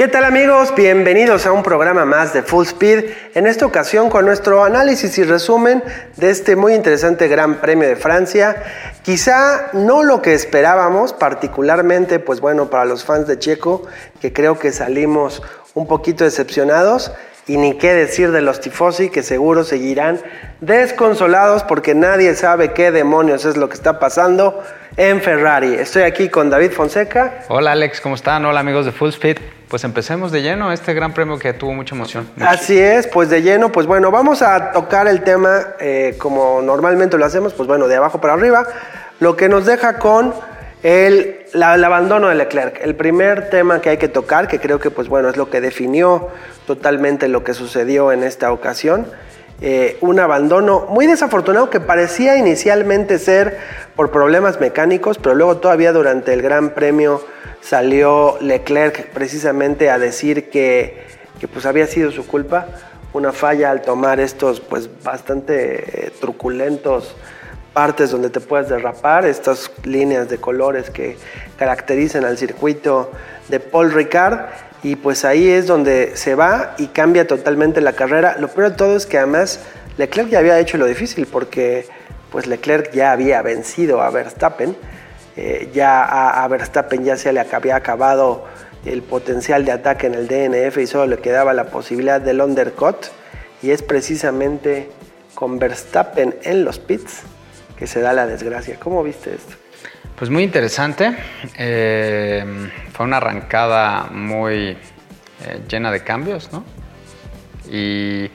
¿Qué 0.00 0.08
tal 0.08 0.24
amigos? 0.24 0.74
Bienvenidos 0.74 1.44
a 1.44 1.52
un 1.52 1.62
programa 1.62 2.06
más 2.06 2.32
de 2.32 2.42
Full 2.42 2.64
Speed, 2.64 3.04
en 3.34 3.46
esta 3.46 3.66
ocasión 3.66 4.08
con 4.08 4.24
nuestro 4.24 4.64
análisis 4.64 5.18
y 5.18 5.24
resumen 5.24 5.84
de 6.16 6.30
este 6.30 6.56
muy 6.56 6.72
interesante 6.72 7.28
Gran 7.28 7.56
Premio 7.56 7.86
de 7.86 7.96
Francia. 7.96 8.62
Quizá 9.02 9.68
no 9.74 10.02
lo 10.02 10.22
que 10.22 10.32
esperábamos, 10.32 11.12
particularmente 11.12 12.18
pues 12.18 12.40
bueno 12.40 12.70
para 12.70 12.86
los 12.86 13.04
fans 13.04 13.26
de 13.26 13.38
Checo, 13.38 13.86
que 14.22 14.32
creo 14.32 14.58
que 14.58 14.72
salimos 14.72 15.42
un 15.74 15.86
poquito 15.86 16.24
decepcionados, 16.24 17.12
y 17.46 17.58
ni 17.58 17.76
qué 17.76 17.92
decir 17.92 18.32
de 18.32 18.40
los 18.40 18.58
tifosi 18.60 19.10
que 19.10 19.22
seguro 19.22 19.64
seguirán 19.64 20.18
desconsolados 20.62 21.62
porque 21.62 21.94
nadie 21.94 22.34
sabe 22.36 22.72
qué 22.72 22.90
demonios 22.90 23.44
es 23.44 23.58
lo 23.58 23.68
que 23.68 23.74
está 23.74 23.98
pasando 23.98 24.62
en 24.96 25.20
Ferrari. 25.20 25.74
Estoy 25.74 26.04
aquí 26.04 26.30
con 26.30 26.48
David 26.48 26.70
Fonseca. 26.70 27.44
Hola 27.48 27.72
Alex, 27.72 28.00
¿cómo 28.00 28.14
están? 28.14 28.46
Hola 28.46 28.60
amigos 28.60 28.86
de 28.86 28.92
Full 28.92 29.10
Speed. 29.10 29.59
Pues 29.70 29.84
empecemos 29.84 30.32
de 30.32 30.42
lleno 30.42 30.72
este 30.72 30.94
gran 30.94 31.14
premio 31.14 31.38
que 31.38 31.52
tuvo 31.52 31.72
mucha 31.72 31.94
emoción. 31.94 32.28
Así 32.40 32.76
es, 32.76 33.06
pues 33.06 33.30
de 33.30 33.40
lleno, 33.40 33.70
pues 33.70 33.86
bueno, 33.86 34.10
vamos 34.10 34.42
a 34.42 34.72
tocar 34.72 35.06
el 35.06 35.22
tema 35.22 35.60
eh, 35.78 36.16
como 36.18 36.60
normalmente 36.60 37.16
lo 37.16 37.24
hacemos, 37.24 37.54
pues 37.54 37.68
bueno, 37.68 37.86
de 37.86 37.94
abajo 37.94 38.20
para 38.20 38.32
arriba, 38.32 38.66
lo 39.20 39.36
que 39.36 39.48
nos 39.48 39.66
deja 39.66 40.00
con 40.00 40.34
el, 40.82 41.46
el, 41.54 41.84
abandono 41.84 42.26
de 42.26 42.34
Leclerc, 42.34 42.80
el 42.82 42.96
primer 42.96 43.48
tema 43.48 43.80
que 43.80 43.90
hay 43.90 43.96
que 43.98 44.08
tocar, 44.08 44.48
que 44.48 44.58
creo 44.58 44.80
que 44.80 44.90
pues 44.90 45.06
bueno 45.06 45.28
es 45.28 45.36
lo 45.36 45.50
que 45.50 45.60
definió 45.60 46.30
totalmente 46.66 47.28
lo 47.28 47.44
que 47.44 47.54
sucedió 47.54 48.10
en 48.10 48.24
esta 48.24 48.50
ocasión. 48.50 49.06
Eh, 49.62 49.98
un 50.00 50.18
abandono 50.18 50.86
muy 50.88 51.06
desafortunado 51.06 51.68
que 51.68 51.80
parecía 51.80 52.38
inicialmente 52.38 53.18
ser 53.18 53.58
por 53.94 54.10
problemas 54.10 54.58
mecánicos, 54.58 55.18
pero 55.18 55.34
luego 55.34 55.58
todavía 55.58 55.92
durante 55.92 56.32
el 56.32 56.40
Gran 56.40 56.70
Premio 56.70 57.22
salió 57.60 58.38
Leclerc 58.40 59.10
precisamente 59.10 59.90
a 59.90 59.98
decir 59.98 60.48
que, 60.48 61.04
que 61.38 61.46
pues 61.46 61.66
había 61.66 61.86
sido 61.86 62.10
su 62.10 62.26
culpa, 62.26 62.68
una 63.12 63.32
falla 63.32 63.70
al 63.70 63.82
tomar 63.82 64.18
estos 64.18 64.60
pues 64.60 64.88
bastante 65.02 66.06
eh, 66.06 66.12
truculentos 66.20 67.14
partes 67.72 68.10
donde 68.10 68.30
te 68.30 68.40
puedes 68.40 68.68
derrapar, 68.68 69.26
estas 69.26 69.70
líneas 69.84 70.28
de 70.28 70.38
colores 70.38 70.90
que 70.90 71.16
caracterizan 71.58 72.24
al 72.24 72.38
circuito 72.38 73.10
de 73.48 73.60
Paul 73.60 73.92
Ricard. 73.92 74.40
Y 74.82 74.96
pues 74.96 75.24
ahí 75.24 75.48
es 75.48 75.66
donde 75.66 76.16
se 76.16 76.34
va 76.34 76.74
y 76.78 76.88
cambia 76.88 77.26
totalmente 77.26 77.80
la 77.80 77.92
carrera. 77.92 78.36
Lo 78.38 78.48
peor 78.48 78.70
de 78.70 78.76
todo 78.76 78.96
es 78.96 79.06
que 79.06 79.18
además 79.18 79.60
Leclerc 79.98 80.28
ya 80.30 80.38
había 80.38 80.58
hecho 80.58 80.78
lo 80.78 80.86
difícil 80.86 81.26
porque 81.26 81.86
pues 82.32 82.46
Leclerc 82.46 82.92
ya 82.92 83.12
había 83.12 83.42
vencido 83.42 84.00
a 84.00 84.10
Verstappen. 84.10 84.76
Eh, 85.36 85.68
ya 85.72 86.02
a, 86.02 86.44
a, 86.44 86.48
Verstappen 86.48 87.04
ya 87.04 87.16
se 87.16 87.32
le 87.32 87.40
había 87.40 87.76
acabado 87.76 88.44
el 88.84 89.02
potencial 89.02 89.64
de 89.64 89.72
ataque 89.72 90.06
en 90.06 90.14
el 90.14 90.26
DNF 90.26 90.78
y 90.78 90.86
solo 90.86 91.06
le 91.06 91.18
quedaba 91.18 91.52
la 91.52 91.64
posibilidad 91.64 92.20
del 92.20 92.40
undercut. 92.40 92.96
Y 93.62 93.72
es 93.72 93.82
precisamente 93.82 94.90
con 95.34 95.58
Verstappen 95.58 96.34
en 96.42 96.64
los 96.64 96.78
pits 96.78 97.20
que 97.76 97.86
se 97.86 98.00
da 98.00 98.12
la 98.12 98.26
desgracia. 98.26 98.76
¿Cómo 98.80 99.02
viste 99.02 99.34
esto? 99.34 99.56
Pues 100.20 100.28
muy 100.28 100.42
interesante. 100.42 101.16
Eh, 101.56 102.44
fue 102.92 103.06
una 103.06 103.16
arrancada 103.16 104.08
muy 104.12 104.54
eh, 104.66 104.76
llena 105.66 105.90
de 105.90 106.04
cambios, 106.04 106.52
¿no? 106.52 106.62
Y 107.70 108.30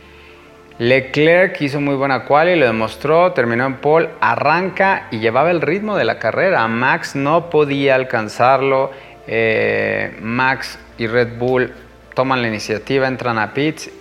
Leclerc 0.80 1.62
hizo 1.62 1.80
muy 1.80 1.94
buena 1.94 2.26
cual 2.26 2.50
y 2.50 2.56
lo 2.56 2.66
demostró, 2.66 3.34
terminó 3.34 3.68
en 3.68 3.76
pole, 3.76 4.10
arranca 4.20 5.10
y 5.12 5.20
llevaba 5.20 5.52
el 5.52 5.62
ritmo 5.62 5.96
de 5.96 6.06
la 6.06 6.18
carrera. 6.18 6.68
Max 6.68 7.16
no 7.16 7.52
podía 7.52 7.94
alcanzarlo. 7.94 8.90
Eh, 9.28 10.18
Max 10.22 10.80
y 10.98 11.06
Red 11.06 11.38
Bull 11.38 11.72
toman 12.16 12.42
la 12.42 12.48
iniciativa, 12.48 13.08
entran 13.08 13.38
a 13.38 13.54
pits 13.54 13.92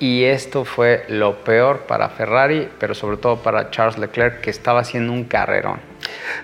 y 0.00 0.24
esto 0.24 0.64
fue 0.64 1.04
lo 1.08 1.44
peor 1.44 1.80
para 1.80 2.08
Ferrari, 2.08 2.70
pero 2.80 2.94
sobre 2.94 3.18
todo 3.18 3.42
para 3.42 3.70
Charles 3.70 3.98
Leclerc, 3.98 4.40
que 4.40 4.48
estaba 4.48 4.80
haciendo 4.80 5.12
un 5.12 5.24
carrerón. 5.24 5.93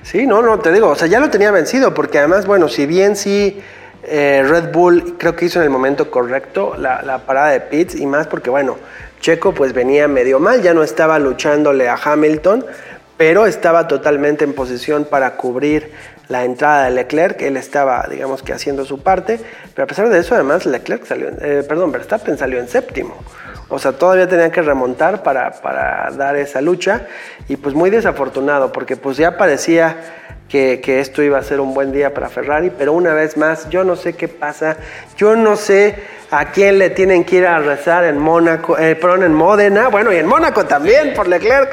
Sí, 0.03 0.27
no, 0.27 0.43
no, 0.43 0.59
te 0.59 0.73
digo, 0.73 0.89
o 0.89 0.95
sea, 0.95 1.09
ya 1.09 1.21
lo 1.21 1.31
tenía 1.31 1.51
vencido, 1.51 1.95
porque 1.95 2.19
además, 2.19 2.47
bueno, 2.47 2.69
si 2.69 2.87
bien 2.87 3.17
sí 3.17 3.61
eh, 4.03 4.45
Red 4.47 4.73
Bull 4.73 5.17
creo 5.19 5.37
que 5.37 5.45
hizo 5.45 5.59
en 5.59 5.65
el 5.65 5.71
momento 5.71 6.11
correcto 6.11 6.75
la, 6.79 7.23
parada 7.27 7.51
de 7.51 7.61
pits, 7.61 7.95
y 7.95 8.07
más 8.07 8.27
porque, 8.27 8.51
bueno, 8.51 8.77
Checo 9.21 9.53
pues 9.53 9.73
venía 9.73 10.09
medio 10.09 10.41
mal, 10.41 10.63
ya 10.63 10.73
no 10.73 10.83
estaba 10.83 11.19
luchándole 11.19 11.89
a 11.89 11.97
Hamilton, 12.03 12.65
pero 13.17 13.47
estaba 13.47 13.87
totalmente 13.87 14.45
en 14.45 14.55
posición 14.55 15.05
para 15.05 15.37
cubrir 15.37 15.93
la 16.29 16.45
entrada 16.45 16.85
de 16.85 16.93
Leclerc, 16.93 17.43
él 17.43 17.57
estaba, 17.57 18.07
digamos 18.09 18.43
que 18.43 18.53
haciendo 18.53 18.85
su 18.85 19.03
parte, 19.03 19.41
pero 19.75 19.85
a 19.85 19.87
pesar 19.87 20.09
de 20.09 20.19
eso, 20.19 20.35
además, 20.35 20.65
Leclerc 20.65 21.05
salió, 21.05 21.29
eh, 21.41 21.65
perdón, 21.69 21.93
Verstappen 21.93 22.39
salió 22.39 22.61
en 22.61 22.69
séptimo. 22.69 23.17
O 23.71 23.79
sea, 23.79 23.93
todavía 23.93 24.29
tenían 24.29 24.51
que 24.51 24.63
remontar 24.63 25.23
para, 25.23 25.53
para, 25.53 26.11
dar 26.17 26.37
esa 26.37 26.61
lucha 26.61 27.07
y 27.49 27.57
pues 27.57 27.75
muy 27.75 27.89
desafortunado 27.89 28.73
porque 28.73 28.97
pues 28.97 29.17
ya 29.17 29.37
parecía 29.37 29.97
que, 30.49 30.81
que, 30.83 30.99
esto 30.99 31.23
iba 31.23 31.39
a 31.39 31.43
ser 31.45 31.61
un 31.61 31.73
buen 31.73 31.93
día 31.93 32.13
para 32.13 32.29
Ferrari, 32.29 32.73
pero 32.77 32.93
una 32.93 33.15
vez 33.15 33.37
más, 33.37 33.71
yo 33.71 33.85
no 33.85 33.95
sé 33.95 34.15
qué 34.15 34.27
pasa, 34.27 34.77
yo 35.17 35.37
no 35.37 35.55
sé 35.55 35.95
a 36.33 36.47
quién 36.47 36.79
le 36.79 36.91
tienen 36.91 37.25
que 37.25 37.37
ir 37.37 37.47
a 37.47 37.59
rezar 37.61 38.05
en 38.05 38.19
Mónaco, 38.19 38.77
eh, 38.77 38.97
perdón, 38.97 39.23
en 39.23 39.35
Módena, 39.35 39.89
bueno, 39.89 40.13
y 40.13 40.17
en 40.17 40.27
Mónaco 40.27 40.65
también 40.67 41.15
por 41.15 41.29
Leclerc, 41.29 41.71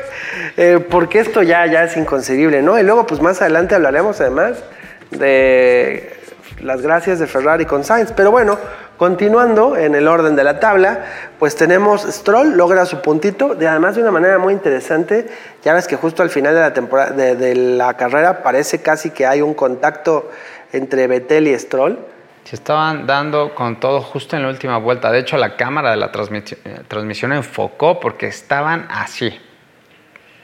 eh, 0.57 0.79
porque 0.89 1.19
esto 1.19 1.41
ya, 1.41 1.65
ya 1.65 1.83
es 1.83 1.97
inconcebible, 1.97 2.61
¿no? 2.61 2.77
Y 2.79 2.83
luego 2.83 3.07
pues 3.07 3.21
más 3.21 3.41
adelante 3.41 3.73
hablaremos 3.73 4.21
además 4.21 4.63
de 5.09 6.17
las 6.59 6.81
gracias 6.81 7.19
de 7.19 7.27
Ferrari 7.27 7.65
con 7.65 7.83
Sainz, 7.83 8.11
pero 8.11 8.31
bueno, 8.31 8.57
Continuando 8.97 9.77
en 9.77 9.93
el 9.93 10.07
orden 10.07 10.35
de 10.35 10.43
la 10.43 10.59
tabla, 10.59 11.05
pues 11.37 11.55
tenemos 11.55 12.01
Stroll, 12.01 12.57
logra 12.57 12.83
su 12.87 12.99
puntito, 12.99 13.53
de, 13.53 13.67
además 13.67 13.95
de 13.95 14.01
una 14.01 14.09
manera 14.09 14.39
muy 14.39 14.53
interesante. 14.53 15.27
Ya 15.63 15.75
ves 15.75 15.87
que 15.87 15.95
justo 15.95 16.23
al 16.23 16.31
final 16.31 16.55
de 16.55 16.61
la, 16.61 16.73
temporada, 16.73 17.11
de, 17.11 17.35
de 17.35 17.53
la 17.53 17.93
carrera 17.93 18.41
parece 18.41 18.81
casi 18.81 19.11
que 19.11 19.27
hay 19.27 19.43
un 19.43 19.53
contacto 19.53 20.31
entre 20.73 21.05
Vettel 21.05 21.47
y 21.47 21.59
Stroll. 21.59 21.99
Se 22.43 22.55
estaban 22.55 23.05
dando 23.05 23.53
con 23.53 23.79
todo 23.79 24.01
justo 24.01 24.35
en 24.35 24.41
la 24.41 24.49
última 24.49 24.79
vuelta. 24.79 25.11
De 25.11 25.19
hecho, 25.19 25.37
la 25.37 25.57
cámara 25.57 25.91
de 25.91 25.97
la 25.97 26.11
transmisión, 26.11 26.59
transmisión 26.87 27.33
enfocó 27.33 27.99
porque 27.99 28.25
estaban 28.25 28.87
así. 28.89 29.39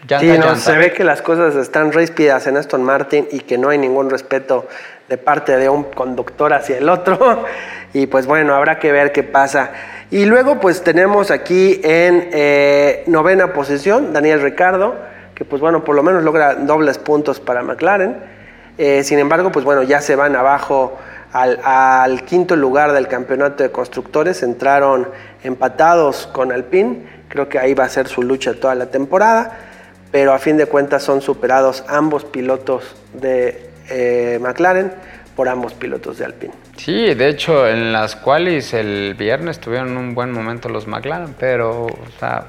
Llanta, 0.07 0.19
sí, 0.19 0.37
no, 0.37 0.55
se 0.57 0.77
ve 0.77 0.91
que 0.91 1.03
las 1.03 1.21
cosas 1.21 1.55
están 1.55 1.91
ríspidas 1.91 2.45
en 2.45 2.57
Aston 2.57 2.83
Martin 2.83 3.25
y 3.31 3.39
que 3.39 3.57
no 3.57 3.69
hay 3.69 3.77
ningún 3.79 4.09
respeto 4.09 4.67
de 5.09 5.17
parte 5.17 5.57
de 5.57 5.69
un 5.69 5.83
conductor 5.83 6.53
hacia 6.53 6.77
el 6.77 6.89
otro. 6.89 7.45
Y 7.95 8.07
pues 8.07 8.25
bueno, 8.25 8.55
habrá 8.55 8.79
que 8.79 8.91
ver 8.91 9.11
qué 9.11 9.21
pasa. 9.21 9.69
Y 10.09 10.25
luego 10.25 10.59
pues 10.59 10.83
tenemos 10.83 11.29
aquí 11.29 11.79
en 11.83 12.29
eh, 12.33 13.03
novena 13.05 13.53
posición 13.53 14.13
Daniel 14.13 14.41
Ricardo, 14.41 14.95
que 15.35 15.45
pues 15.45 15.61
bueno, 15.61 15.83
por 15.83 15.95
lo 15.95 16.01
menos 16.01 16.23
logra 16.23 16.55
dobles 16.55 16.97
puntos 16.97 17.39
para 17.39 17.61
McLaren. 17.61 18.17
Eh, 18.79 19.03
sin 19.03 19.19
embargo, 19.19 19.51
pues 19.51 19.63
bueno, 19.63 19.83
ya 19.83 20.01
se 20.01 20.15
van 20.15 20.35
abajo 20.35 20.97
al, 21.31 21.59
al, 21.63 22.23
quinto 22.25 22.55
lugar 22.55 22.93
del 22.93 23.07
campeonato 23.07 23.61
de 23.61 23.71
constructores. 23.71 24.41
Entraron 24.41 25.09
empatados 25.43 26.25
con 26.33 26.51
Alpine. 26.51 27.05
Creo 27.27 27.47
que 27.47 27.59
ahí 27.59 27.75
va 27.75 27.83
a 27.83 27.89
ser 27.89 28.07
su 28.07 28.23
lucha 28.23 28.55
toda 28.55 28.73
la 28.73 28.87
temporada. 28.87 29.51
Pero 30.11 30.33
a 30.33 30.39
fin 30.39 30.57
de 30.57 30.65
cuentas 30.65 31.03
son 31.03 31.21
superados 31.21 31.83
ambos 31.87 32.25
pilotos 32.25 32.95
de 33.13 33.72
eh, 33.89 34.39
McLaren 34.41 34.91
por 35.35 35.49
ambos 35.49 35.73
pilotos 35.73 36.19
de 36.19 36.25
Alpine. 36.25 36.53
Sí, 36.77 37.13
de 37.13 37.27
hecho 37.29 37.67
en 37.67 37.91
las 37.91 38.15
cuales 38.15 38.73
el 38.73 39.15
viernes 39.17 39.59
tuvieron 39.59 39.97
un 39.97 40.13
buen 40.13 40.31
momento 40.31 40.69
los 40.69 40.87
McLaren, 40.87 41.35
pero 41.39 41.85
o 41.85 42.19
sea, 42.19 42.45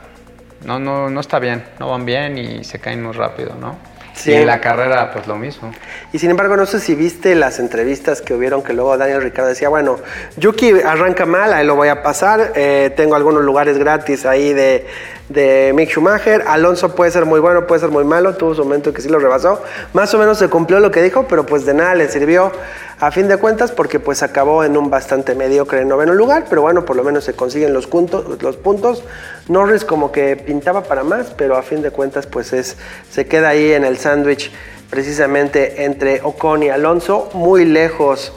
no, 0.65 0.79
no, 0.79 1.11
no 1.11 1.21
está 1.21 1.39
bien, 1.39 1.65
no 1.79 1.91
van 1.91 2.05
bien 2.05 2.39
y 2.39 2.65
se 2.65 2.79
caen 2.79 3.03
muy 3.03 3.13
rápido, 3.13 3.55
¿no? 3.55 3.77
Sí. 4.15 4.31
Y 4.31 4.35
en 4.35 4.47
la 4.47 4.61
carrera, 4.61 5.11
pues 5.13 5.27
lo 5.27 5.37
mismo. 5.37 5.73
Y 6.13 6.19
sin 6.21 6.31
embargo, 6.31 6.57
no 6.57 6.67
sé 6.67 6.79
si 6.79 6.95
viste 6.95 7.35
las 7.35 7.59
entrevistas 7.59 8.23
que 8.23 8.33
hubieron 8.33 8.63
que 8.63 8.73
luego 8.73 8.97
Daniel 8.97 9.23
Ricardo 9.23 9.49
decía, 9.49 9.69
bueno, 9.69 9.99
Yuki 10.37 10.71
arranca 10.85 11.27
mal, 11.27 11.53
ahí 11.53 11.67
lo 11.67 11.75
voy 11.75 11.89
a 11.89 12.03
pasar, 12.03 12.53
eh, 12.55 12.93
tengo 12.97 13.17
algunos 13.17 13.43
lugares 13.43 13.77
gratis 13.77 14.25
ahí 14.25 14.53
de, 14.53 14.87
de 15.29 15.73
Mick 15.75 15.91
Schumacher, 15.91 16.45
Alonso 16.47 16.95
puede 16.95 17.11
ser 17.11 17.25
muy 17.25 17.41
bueno, 17.41 17.67
puede 17.67 17.81
ser 17.81 17.91
muy 17.91 18.05
malo, 18.05 18.35
tuvo 18.35 18.55
su 18.55 18.63
momento 18.63 18.93
que 18.93 19.01
sí 19.01 19.09
lo 19.09 19.19
rebasó, 19.19 19.63
más 19.93 20.13
o 20.13 20.19
menos 20.19 20.39
se 20.39 20.49
cumplió 20.49 20.81
lo 20.81 20.91
que 20.91 21.03
dijo, 21.03 21.27
pero 21.29 21.47
pues 21.47 21.65
de 21.65 21.75
nada 21.75 21.95
le 21.95 22.09
sirvió 22.09 22.53
a 23.01 23.11
fin 23.11 23.29
de 23.29 23.37
cuentas 23.39 23.73
porque 23.73 24.01
pues 24.01 24.23
acabó 24.23 24.65
en 24.65 24.77
un 24.77 24.91
bastante 24.91 25.35
mediocre 25.35 25.85
noveno 25.85 26.15
lugar, 26.15 26.47
pero 26.49 26.63
bueno, 26.63 26.85
por 26.85 26.97
lo 26.97 27.05
menos 27.05 27.25
se 27.25 27.33
consiguen 27.35 27.73
los 27.73 27.87
puntos, 27.87 28.43
los 28.43 28.57
puntos. 28.57 29.03
Norris 29.49 29.85
como 29.85 30.13
que 30.13 30.37
pintaba 30.37 30.85
para 30.85 31.05
más, 31.05 31.33
pero 31.37 31.57
a 31.57 31.63
fin 31.63 31.83
de 31.83 31.91
cuentas 31.91 32.27
pues 32.27 32.53
es, 32.53 32.77
se 33.11 33.27
queda 33.27 33.49
ahí 33.49 33.73
en 33.73 33.85
el 33.85 33.99
sándwich 33.99 34.51
precisamente 34.91 35.85
entre 35.85 36.21
Ocon 36.23 36.63
y 36.63 36.69
Alonso, 36.69 37.29
muy 37.33 37.65
lejos, 37.65 38.33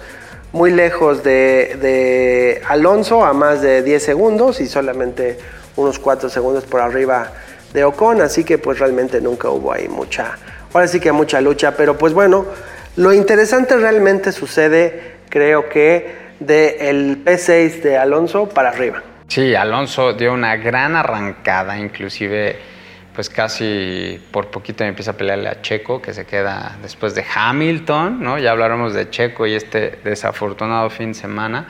muy 0.53 0.71
lejos 0.71 1.23
de, 1.23 1.77
de, 1.79 2.61
Alonso 2.67 3.23
a 3.23 3.33
más 3.33 3.61
de 3.61 3.83
10 3.83 4.01
segundos 4.01 4.59
y 4.59 4.67
solamente 4.67 5.37
unos 5.77 5.99
4 5.99 6.29
segundos 6.29 6.65
por 6.65 6.81
arriba 6.81 7.31
de 7.73 7.85
Ocon, 7.85 8.21
así 8.21 8.43
que 8.43 8.57
pues 8.57 8.79
realmente 8.79 9.21
nunca 9.21 9.49
hubo 9.49 9.71
ahí 9.71 9.87
mucha, 9.87 10.37
ahora 10.73 10.87
sí 10.87 10.99
que 10.99 11.11
mucha 11.11 11.39
lucha, 11.39 11.75
pero 11.77 11.97
pues 11.97 12.13
bueno, 12.13 12.45
lo 12.97 13.13
interesante 13.13 13.77
realmente 13.77 14.31
sucede, 14.31 15.17
creo 15.29 15.69
que 15.69 16.27
del 16.39 17.23
P6 17.23 17.81
de 17.81 17.97
Alonso 17.97 18.49
para 18.49 18.69
arriba. 18.69 19.01
Sí, 19.27 19.55
Alonso 19.55 20.13
dio 20.13 20.33
una 20.33 20.55
gran 20.55 20.95
arrancada, 20.95 21.77
inclusive 21.77 22.57
pues 23.13 23.31
casi 23.31 24.23
por 24.31 24.51
poquito 24.51 24.83
empieza 24.83 25.11
a 25.11 25.13
pelearle 25.15 25.49
a 25.49 25.59
Checo, 25.59 25.99
que 25.99 26.13
se 26.13 26.25
queda 26.25 26.77
después 26.83 27.15
de 27.15 27.25
Hamilton, 27.35 28.21
¿no? 28.21 28.37
Ya 28.37 28.51
hablaremos 28.51 28.93
de 28.93 29.09
Checo 29.09 29.47
y 29.47 29.55
este 29.55 29.99
desafortunado 30.03 30.89
fin 30.91 31.13
de 31.13 31.19
semana. 31.19 31.67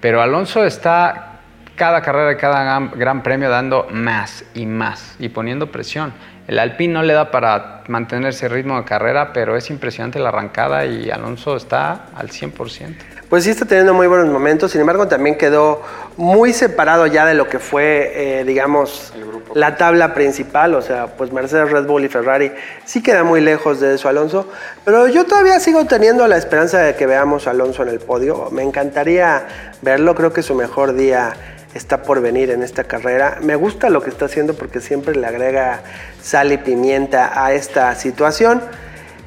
Pero 0.00 0.22
Alonso 0.22 0.64
está 0.64 1.35
cada 1.76 2.02
carrera 2.02 2.32
y 2.32 2.36
cada 2.36 2.80
gran, 2.94 3.22
premio 3.22 3.48
dando 3.50 3.86
más 3.90 4.44
y 4.54 4.66
más 4.66 5.14
y 5.18 5.28
poniendo 5.28 5.70
presión. 5.70 6.12
El 6.48 6.58
Alpine 6.58 6.94
no 6.94 7.02
le 7.02 7.12
da 7.12 7.30
para 7.30 7.82
mantener 7.88 8.30
ese 8.30 8.48
ritmo 8.48 8.78
de 8.78 8.84
carrera, 8.84 9.32
pero 9.32 9.56
es 9.56 9.70
impresionante 9.70 10.18
la 10.18 10.30
arrancada 10.30 10.86
y 10.86 11.10
Alonso 11.10 11.56
está 11.56 12.06
al 12.14 12.30
100% 12.30 13.16
pues 13.28 13.44
sí 13.44 13.50
está 13.50 13.64
teniendo 13.64 13.92
muy 13.92 14.06
buenos 14.06 14.28
momentos, 14.28 14.70
sin 14.70 14.80
embargo 14.80 15.08
también 15.08 15.36
quedó 15.36 15.82
muy 16.16 16.52
separado 16.52 17.06
ya 17.06 17.26
de 17.26 17.34
lo 17.34 17.48
que 17.48 17.58
fue, 17.58 18.12
eh, 18.14 18.44
digamos, 18.44 19.12
la 19.54 19.76
tabla 19.76 20.14
principal, 20.14 20.74
o 20.74 20.82
sea, 20.82 21.08
pues 21.16 21.32
Mercedes, 21.32 21.70
Red 21.70 21.86
Bull 21.86 22.04
y 22.04 22.08
Ferrari 22.08 22.52
sí 22.84 23.02
queda 23.02 23.24
muy 23.24 23.40
lejos 23.40 23.80
de 23.80 23.94
eso 23.94 24.08
Alonso, 24.08 24.48
pero 24.84 25.08
yo 25.08 25.24
todavía 25.26 25.58
sigo 25.58 25.84
teniendo 25.86 26.26
la 26.28 26.36
esperanza 26.36 26.78
de 26.78 26.94
que 26.94 27.06
veamos 27.06 27.46
a 27.46 27.50
Alonso 27.50 27.82
en 27.82 27.88
el 27.88 27.98
podio, 27.98 28.48
me 28.52 28.62
encantaría 28.62 29.46
verlo, 29.82 30.14
creo 30.14 30.32
que 30.32 30.42
su 30.42 30.54
mejor 30.54 30.94
día 30.94 31.34
está 31.76 32.02
por 32.02 32.20
venir 32.20 32.50
en 32.50 32.62
esta 32.62 32.84
carrera. 32.84 33.38
Me 33.42 33.56
gusta 33.56 33.90
lo 33.90 34.02
que 34.02 34.10
está 34.10 34.24
haciendo 34.24 34.54
porque 34.54 34.80
siempre 34.80 35.14
le 35.14 35.26
agrega 35.26 35.82
sal 36.22 36.52
y 36.52 36.58
pimienta 36.58 37.44
a 37.44 37.52
esta 37.52 37.94
situación. 37.94 38.62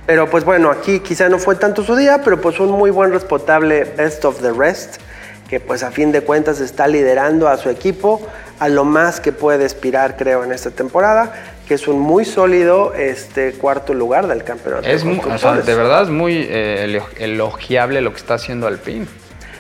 Pero 0.06 0.30
pues 0.30 0.44
bueno, 0.44 0.72
aquí 0.72 1.01
quizá 1.01 1.30
no 1.30 1.38
fue 1.38 1.56
tanto 1.56 1.84
su 1.84 1.96
día, 1.96 2.22
pero 2.24 2.42
pues 2.42 2.60
un 2.60 2.72
muy 2.72 2.90
buen 2.90 3.12
respetable 3.12 3.84
best 3.84 4.25
of 4.25 4.42
the 4.42 4.51
rest, 4.51 4.98
que 5.48 5.60
pues 5.60 5.84
a 5.84 5.92
fin 5.92 6.12
de 6.12 6.22
cuentas 6.22 6.60
está 6.60 6.88
liderando 6.88 7.48
a 7.48 7.57
su 7.57 7.69
equipo 7.69 8.28
a 8.60 8.68
lo 8.69 8.86
más 8.86 9.19
que 9.19 9.31
puede 9.31 9.66
aspirar 9.66 10.18
creo 10.18 10.44
en 10.44 10.51
esta 10.51 10.72
temporada, 10.72 11.34
que 11.68 11.75
es 11.75 11.88
un 11.88 12.00
muy 12.00 12.25
sólido 12.25 12.94
este 12.94 13.54
cuarto 13.54 13.94
lugar 13.94 14.28
del 14.28 14.44
campeonato. 14.44 14.88
Es 14.88 15.04
muy, 15.04 15.19
de 15.19 15.75
verdad 15.75 16.04
es 16.04 16.10
muy 16.10 16.48
eh, 16.50 17.01
elogiable 17.19 18.01
lo 18.01 18.12
que 18.12 18.18
está 18.18 18.34
haciendo 18.34 18.68
Alpine. 18.68 19.06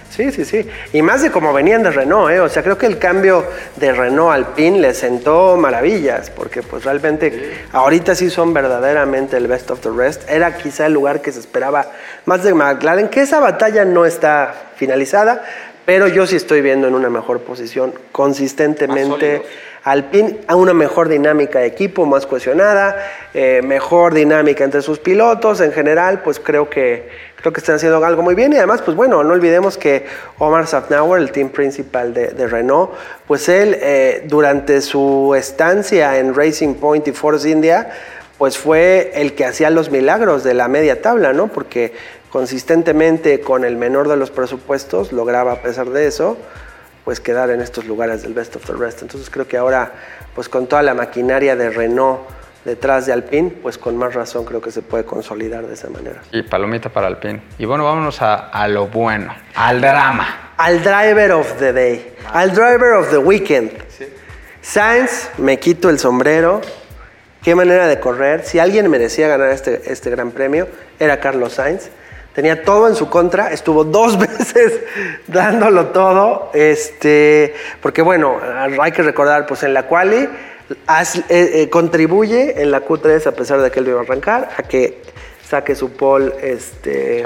Sí, 0.09 0.31
sí, 0.31 0.43
sí. 0.43 0.67
Y 0.91 1.01
más 1.01 1.21
de 1.21 1.31
como 1.31 1.53
venían 1.53 1.83
de 1.83 1.91
Renault, 1.91 2.31
¿eh? 2.31 2.39
O 2.39 2.49
sea, 2.49 2.63
creo 2.63 2.77
que 2.77 2.87
el 2.87 2.97
cambio 2.97 3.45
de 3.75 3.93
Renault 3.93 4.33
al 4.33 4.53
PIN 4.53 4.81
le 4.81 4.93
sentó 4.93 5.55
maravillas, 5.55 6.29
porque 6.31 6.63
pues 6.63 6.83
realmente 6.83 7.53
ahorita 7.71 8.15
sí 8.15 8.29
son 8.29 8.53
verdaderamente 8.53 9.37
el 9.37 9.47
best 9.47 9.69
of 9.71 9.81
the 9.81 9.89
rest. 9.95 10.29
Era 10.29 10.57
quizá 10.57 10.87
el 10.87 10.93
lugar 10.93 11.21
que 11.21 11.31
se 11.31 11.39
esperaba 11.39 11.91
más 12.25 12.43
de 12.43 12.53
McLaren, 12.53 13.09
que 13.09 13.21
esa 13.21 13.39
batalla 13.39 13.85
no 13.85 14.05
está 14.05 14.53
finalizada, 14.75 15.43
pero 15.85 16.07
yo 16.07 16.25
sí 16.27 16.35
estoy 16.35 16.61
viendo 16.61 16.87
en 16.87 16.95
una 16.95 17.09
mejor 17.09 17.41
posición 17.41 17.93
consistentemente. 18.11 19.43
Alpine 19.83 20.39
a 20.47 20.55
una 20.55 20.73
mejor 20.73 21.07
dinámica 21.07 21.59
de 21.59 21.65
equipo, 21.65 22.05
más 22.05 22.25
cohesionada, 22.25 22.97
eh, 23.33 23.61
mejor 23.63 24.13
dinámica 24.13 24.63
entre 24.63 24.81
sus 24.81 24.99
pilotos. 24.99 25.61
En 25.61 25.71
general, 25.71 26.21
pues 26.21 26.39
creo 26.39 26.69
que, 26.69 27.09
creo 27.41 27.53
que 27.53 27.59
están 27.59 27.75
haciendo 27.75 28.03
algo 28.05 28.21
muy 28.21 28.35
bien. 28.35 28.53
Y 28.53 28.57
además, 28.57 28.81
pues 28.81 28.95
bueno, 28.95 29.23
no 29.23 29.33
olvidemos 29.33 29.77
que 29.77 30.05
Omar 30.37 30.67
Safnauer, 30.67 31.21
el 31.21 31.31
team 31.31 31.49
principal 31.49 32.13
de, 32.13 32.47
Renault, 32.47 32.91
pues 33.27 33.49
él 33.49 33.77
eh, 33.79 34.23
durante 34.27 34.81
su 34.81 35.33
estancia 35.35 36.17
en 36.17 36.33
Racing 36.33 36.75
Point 36.75 37.07
y 37.07 37.11
Force 37.11 37.49
India, 37.49 37.89
pues 38.37 38.57
fue 38.57 39.11
el 39.15 39.35
que 39.35 39.45
hacía 39.45 39.69
los 39.69 39.91
milagros 39.91 40.43
de 40.43 40.53
la 40.53 40.67
media 40.67 41.01
tabla, 41.01 41.33
¿no? 41.33 41.47
Porque 41.47 41.93
consistentemente 42.29 43.41
con 43.41 43.65
el 43.65 43.75
menor 43.75 44.07
de 44.07 44.15
los 44.15 44.31
presupuestos 44.31 45.11
lograba 45.11 45.53
a 45.53 45.61
pesar 45.61 45.89
de 45.89 46.07
eso 46.07 46.37
pues 47.09 47.19
quedar 47.19 47.49
en 47.49 47.59
estos 47.59 47.85
lugares 47.85 48.21
del 48.21 48.35
best 48.35 48.55
of 48.55 48.65
the 48.67 48.73
rest. 48.73 49.01
Entonces 49.01 49.31
creo 49.31 49.47
que 49.47 49.57
ahora, 49.57 49.93
pues 50.35 50.47
con 50.47 50.67
toda 50.67 50.83
la 50.83 50.93
maquinaria 50.93 51.55
de 51.55 51.71
Renault 51.71 52.19
detrás 52.65 53.05
de 53.05 53.13
Alpine, 53.13 53.51
pues 53.61 53.77
con 53.77 53.97
más 53.97 54.13
razón 54.13 54.45
creo 54.45 54.61
que 54.61 54.71
se 54.71 54.81
puede 54.81 55.05
consolidar 55.05 55.65
de 55.65 55.73
esa 55.73 55.89
manera. 55.89 56.21
Y 56.31 56.43
palomita 56.43 56.89
para 56.89 57.07
Alpine. 57.07 57.41
Y 57.57 57.65
bueno, 57.65 57.85
vámonos 57.85 58.21
a, 58.21 58.67
lo 58.67 58.87
bueno, 58.87 59.33
al 59.55 59.81
drama. 59.81 60.53
Al 60.57 60.83
driver 60.83 61.31
of 61.31 61.57
the 61.57 61.71
day, 61.71 62.13
al 62.33 62.51
driver 62.51 62.93
of 62.93 63.09
the 63.09 63.17
weekend. 63.17 63.71
Sainz, 64.61 65.29
me 65.37 65.57
quito 65.57 65.89
el 65.89 65.99
sombrero. 65.99 66.61
Qué 67.41 67.55
manera 67.55 67.87
de 67.87 67.99
correr. 68.01 68.43
Si 68.43 68.59
alguien 68.59 68.89
merecía 68.91 69.29
ganar 69.29 69.51
este, 69.51 69.81
este 69.91 70.09
gran 70.09 70.31
premio, 70.31 70.67
era 70.99 71.19
Carlos 71.19 71.53
Sainz 71.53 71.89
tenía 72.33 72.63
todo 72.63 72.87
en 72.87 72.95
su 72.95 73.09
contra, 73.09 73.51
estuvo 73.51 73.83
dos 73.83 74.17
veces 74.37 74.79
dándolo 75.27 75.87
todo, 75.87 76.51
este, 76.53 77.53
porque 77.81 78.01
bueno, 78.01 78.39
hay 78.79 78.91
que 78.93 79.01
recordar, 79.01 79.45
pues 79.45 79.63
en 79.63 79.73
la 79.73 79.83
quali 79.83 80.29
eh, 80.69 81.23
eh, 81.29 81.69
contribuye 81.69 82.61
en 82.61 82.71
la 82.71 82.85
Q3 82.85 83.27
a 83.27 83.31
pesar 83.31 83.61
de 83.61 83.71
que 83.71 83.79
él 83.79 83.87
iba 83.87 83.99
a 83.99 84.03
arrancar, 84.03 84.49
a 84.57 84.63
que 84.63 85.01
saque 85.49 85.73
su 85.73 85.91
pole 85.93 86.31
este, 86.43 87.23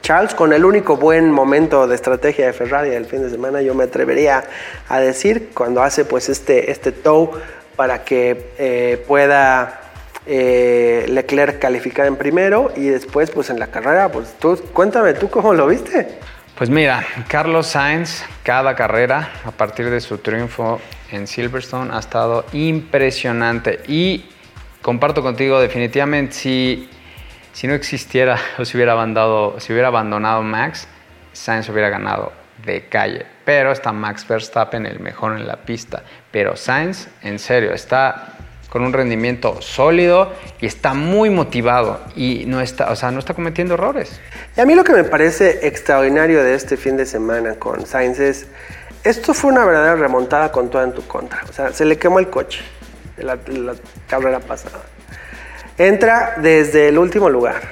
Charles. 0.00 0.34
con 0.34 0.54
el 0.54 0.64
único 0.64 0.96
buen 0.96 1.30
momento 1.30 1.86
de 1.86 1.94
estrategia 1.94 2.46
de 2.46 2.54
Ferrari 2.54 2.90
el 2.90 3.04
fin 3.04 3.22
de 3.22 3.28
semana, 3.28 3.60
yo 3.60 3.74
me 3.74 3.84
atrevería 3.84 4.44
a 4.88 4.98
decir, 4.98 5.50
cuando 5.52 5.82
hace 5.82 6.06
pues 6.06 6.30
este, 6.30 6.70
este 6.70 6.92
tow 6.92 7.32
para 7.76 8.02
que 8.02 8.52
eh, 8.56 9.04
pueda 9.06 9.80
eh, 10.24 11.04
Leclerc 11.08 11.58
calificar 11.58 12.06
en 12.06 12.16
primero 12.16 12.72
y 12.74 12.86
después 12.86 13.30
pues 13.30 13.50
en 13.50 13.58
la 13.60 13.66
carrera, 13.66 14.10
pues 14.10 14.34
tú 14.38 14.58
cuéntame 14.72 15.12
tú 15.12 15.28
cómo 15.28 15.52
lo 15.52 15.66
viste. 15.66 16.18
Pues 16.56 16.70
mira, 16.70 17.04
Carlos 17.28 17.66
Sainz, 17.66 18.24
cada 18.42 18.74
carrera, 18.74 19.30
a 19.44 19.50
partir 19.50 19.90
de 19.90 20.00
su 20.00 20.16
triunfo 20.16 20.80
en 21.12 21.26
Silverstone, 21.26 21.92
ha 21.92 21.98
estado 21.98 22.46
impresionante. 22.54 23.82
Y 23.88 24.24
comparto 24.80 25.22
contigo, 25.22 25.60
definitivamente, 25.60 26.32
si, 26.32 26.88
si 27.52 27.66
no 27.66 27.74
existiera 27.74 28.38
o 28.58 28.64
si 28.64 28.74
hubiera, 28.78 28.92
abandonado, 28.92 29.60
si 29.60 29.74
hubiera 29.74 29.88
abandonado 29.88 30.42
Max, 30.42 30.88
Sainz 31.34 31.68
hubiera 31.68 31.90
ganado 31.90 32.32
de 32.64 32.88
calle. 32.88 33.26
Pero 33.44 33.70
está 33.70 33.92
Max 33.92 34.26
Verstappen 34.26 34.86
el 34.86 34.98
mejor 34.98 35.36
en 35.36 35.46
la 35.46 35.56
pista. 35.56 36.04
Pero 36.30 36.56
Sainz, 36.56 37.08
en 37.20 37.38
serio, 37.38 37.74
está 37.74 38.35
con 38.76 38.84
un 38.84 38.92
rendimiento 38.92 39.62
sólido 39.62 40.34
y 40.60 40.66
está 40.66 40.92
muy 40.92 41.30
motivado 41.30 41.98
y 42.14 42.44
no 42.46 42.60
está, 42.60 42.90
o 42.90 42.96
sea, 42.96 43.10
no 43.10 43.20
está 43.20 43.32
cometiendo 43.32 43.72
errores. 43.72 44.20
Y 44.54 44.60
a 44.60 44.66
mí 44.66 44.74
lo 44.74 44.84
que 44.84 44.92
me 44.92 45.02
parece 45.02 45.66
extraordinario 45.66 46.44
de 46.44 46.52
este 46.52 46.76
fin 46.76 46.98
de 46.98 47.06
semana 47.06 47.54
con 47.54 47.86
Sainz 47.86 48.18
es, 48.20 48.46
esto 49.02 49.32
fue 49.32 49.50
una 49.50 49.64
verdadera 49.64 49.96
remontada 49.96 50.52
con 50.52 50.68
toda 50.68 50.84
en 50.84 50.92
tu 50.92 51.06
contra. 51.06 51.42
O 51.48 51.54
sea, 51.54 51.72
se 51.72 51.86
le 51.86 51.96
quemó 51.96 52.18
el 52.18 52.28
coche 52.28 52.60
de 53.16 53.24
la, 53.24 53.38
carrera 54.06 54.40
pasada. 54.40 54.82
Entra 55.78 56.34
desde 56.36 56.88
el 56.88 56.98
último 56.98 57.30
lugar, 57.30 57.62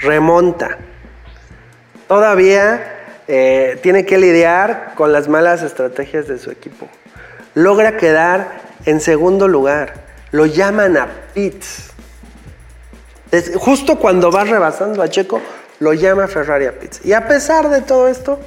remonta. 0.00 0.78
Todavía 2.08 3.04
eh, 3.28 3.78
tiene 3.84 4.04
que 4.04 4.18
lidiar 4.18 4.94
con 4.96 5.12
las 5.12 5.28
malas 5.28 5.62
estrategias 5.62 6.26
de 6.26 6.38
su 6.38 6.50
equipo. 6.50 6.88
Logra 7.54 7.96
quedar 7.96 8.65
en 8.86 9.00
segundo 9.00 9.48
lugar, 9.48 9.94
lo 10.32 10.46
llaman 10.46 10.96
a 10.96 11.08
pits. 11.34 11.90
justo 13.56 13.96
cuando 13.96 14.30
va 14.30 14.44
rebasando 14.44 15.02
a 15.02 15.08
Checo, 15.08 15.40
lo 15.80 15.92
llama 15.92 16.26
Ferrari 16.26 16.66
a 16.66 16.78
pits. 16.78 17.04
Y 17.04 17.12
a 17.12 17.28
pesar 17.28 17.68
de 17.68 17.82
todo 17.82 18.08
esto, 18.08 18.40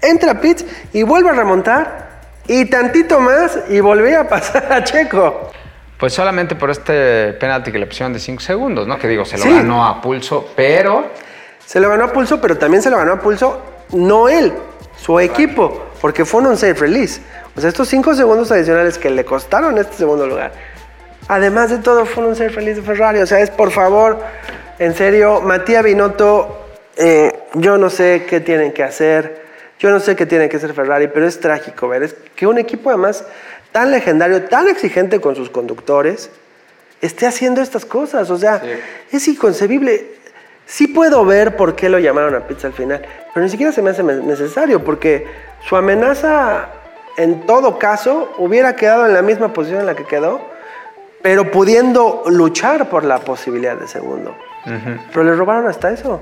entra 0.00 0.32
a 0.32 0.40
pits 0.40 0.64
y 0.92 1.02
vuelve 1.02 1.30
a 1.30 1.32
remontar 1.32 2.08
y 2.46 2.64
tantito 2.64 3.20
más 3.20 3.58
y 3.68 3.80
volvía 3.80 4.20
a 4.20 4.28
pasar 4.28 4.72
a 4.72 4.82
Checo. 4.82 5.50
Pues 5.98 6.14
solamente 6.14 6.54
por 6.54 6.70
este 6.70 7.34
penalti 7.34 7.70
que 7.70 7.78
le 7.78 7.86
pusieron 7.86 8.12
de 8.12 8.18
5 8.18 8.40
segundos, 8.40 8.86
¿no? 8.86 8.98
Que 8.98 9.06
digo, 9.06 9.26
se 9.26 9.36
lo 9.36 9.44
ganó 9.44 9.84
a 9.84 10.00
pulso, 10.00 10.48
pero... 10.56 11.10
Se 11.66 11.78
lo 11.78 11.90
ganó 11.90 12.04
a 12.04 12.12
pulso, 12.12 12.40
pero 12.40 12.56
también 12.56 12.82
se 12.82 12.90
lo 12.90 12.96
ganó 12.96 13.12
a 13.12 13.20
pulso 13.20 13.60
no 13.92 14.28
él, 14.28 14.52
su 14.96 15.20
equipo, 15.20 15.89
porque 16.00 16.24
fue 16.24 16.42
un 16.42 16.56
safe 16.56 16.74
release. 16.74 17.20
O 17.56 17.60
sea, 17.60 17.68
estos 17.68 17.88
cinco 17.88 18.14
segundos 18.14 18.50
adicionales 18.50 18.98
que 18.98 19.10
le 19.10 19.24
costaron 19.24 19.78
este 19.78 19.96
segundo 19.96 20.26
lugar, 20.26 20.52
además 21.28 21.70
de 21.70 21.78
todo, 21.78 22.06
fueron 22.06 22.34
ser 22.36 22.52
feliz 22.52 22.76
de 22.76 22.82
Ferrari. 22.82 23.20
O 23.20 23.26
sea, 23.26 23.40
es 23.40 23.50
por 23.50 23.70
favor, 23.70 24.18
en 24.78 24.94
serio, 24.94 25.40
Matías 25.40 25.84
Binotto, 25.84 26.66
eh, 26.96 27.32
yo 27.54 27.78
no 27.78 27.90
sé 27.90 28.26
qué 28.28 28.40
tienen 28.40 28.72
que 28.72 28.82
hacer, 28.82 29.42
yo 29.78 29.90
no 29.90 30.00
sé 30.00 30.16
qué 30.16 30.26
tiene 30.26 30.48
que 30.48 30.56
hacer 30.58 30.74
Ferrari, 30.74 31.08
pero 31.08 31.26
es 31.26 31.40
trágico 31.40 31.88
ver 31.88 32.02
es 32.02 32.14
que 32.36 32.46
un 32.46 32.58
equipo 32.58 32.90
además 32.90 33.24
tan 33.72 33.90
legendario, 33.90 34.44
tan 34.44 34.68
exigente 34.68 35.20
con 35.20 35.36
sus 35.36 35.48
conductores, 35.48 36.30
esté 37.00 37.26
haciendo 37.26 37.60
estas 37.60 37.84
cosas. 37.84 38.30
O 38.30 38.38
sea, 38.38 38.62
es 39.10 39.28
inconcebible. 39.28 40.19
Sí 40.70 40.86
puedo 40.86 41.24
ver 41.24 41.56
por 41.56 41.74
qué 41.74 41.88
lo 41.88 41.98
llamaron 41.98 42.32
a 42.36 42.46
pizza 42.46 42.68
al 42.68 42.72
final, 42.72 43.02
pero 43.34 43.42
ni 43.42 43.50
siquiera 43.50 43.72
se 43.72 43.82
me 43.82 43.90
hace 43.90 44.04
necesario, 44.04 44.84
porque 44.84 45.26
su 45.68 45.74
amenaza 45.74 46.68
en 47.16 47.44
todo 47.44 47.76
caso 47.76 48.32
hubiera 48.38 48.76
quedado 48.76 49.04
en 49.04 49.12
la 49.12 49.20
misma 49.20 49.52
posición 49.52 49.80
en 49.80 49.86
la 49.86 49.96
que 49.96 50.04
quedó, 50.04 50.40
pero 51.22 51.50
pudiendo 51.50 52.22
luchar 52.26 52.88
por 52.88 53.02
la 53.02 53.18
posibilidad 53.18 53.76
de 53.76 53.88
segundo. 53.88 54.36
Pero 55.12 55.24
le 55.24 55.34
robaron 55.34 55.66
hasta 55.66 55.90
eso. 55.90 56.20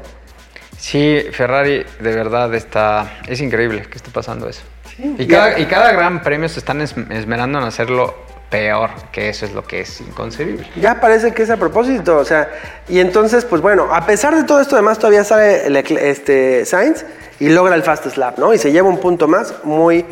Sí, 0.78 1.26
Ferrari 1.30 1.84
de 2.00 2.14
verdad 2.14 2.54
está. 2.54 3.18
Es 3.28 3.42
increíble 3.42 3.82
que 3.82 3.98
esté 3.98 4.10
pasando 4.10 4.48
eso. 4.48 4.62
y, 4.98 5.26
cada, 5.26 5.58
y, 5.58 5.66
cada, 5.66 5.92
gran 5.92 6.22
premio 6.22 6.48
se 6.48 6.60
están 6.60 6.80
esmerando 6.80 7.58
en 7.58 7.64
hacerlo 7.66 8.14
peor, 8.50 8.90
que 9.12 9.28
eso 9.28 9.44
es 9.44 9.52
lo 9.52 9.64
que 9.64 9.80
es 9.80 10.00
inconcebible. 10.00 10.66
Ya 10.80 11.00
parece 11.00 11.32
que 11.32 11.42
es 11.42 11.50
a 11.50 11.56
propósito, 11.56 12.16
o 12.16 12.24
sea, 12.24 12.48
y 12.88 13.00
entonces, 13.00 13.44
pues 13.44 13.60
bueno, 13.60 13.88
a 13.92 14.06
pesar 14.06 14.34
de 14.34 14.44
todo 14.44 14.60
esto, 14.60 14.76
además 14.76 14.98
todavía 14.98 15.24
sale 15.24 15.62
este, 16.10 16.64
Sainz 16.64 17.04
y 17.40 17.50
logra 17.50 17.74
el 17.74 17.82
fast 17.82 18.06
slap, 18.08 18.38
¿no? 18.38 18.54
Y 18.54 18.58
se 18.58 18.72
lleva 18.72 18.88
un 18.88 18.98
punto 18.98 19.28
más 19.28 19.54
muy, 19.64 20.06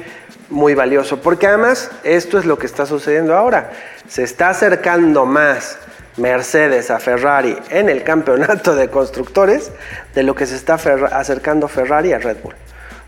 muy 0.51 0.75
valioso, 0.75 1.21
porque 1.21 1.47
además 1.47 1.91
esto 2.05 2.39
es 2.39 2.45
lo 2.45 2.59
que 2.59 2.67
está 2.67 2.87
sucediendo 2.87 3.37
ahora, 3.37 3.71
se 4.07 4.23
está 4.23 4.51
acercando 4.51 5.25
más 5.25 5.79
Mercedes 6.17 6.91
a 6.91 6.99
Ferrari 6.99 7.59
en 7.71 7.89
el 7.89 8.03
campeonato 8.03 8.75
de 8.75 8.89
constructores 8.89 9.71
de 10.15 10.23
lo 10.23 10.35
que 10.35 10.47
se 10.47 10.57
está 10.57 10.75
acercando 10.75 11.69
Ferrari 11.69 12.13
a 12.13 12.19
Red 12.19 12.39
Bull. 12.43 12.55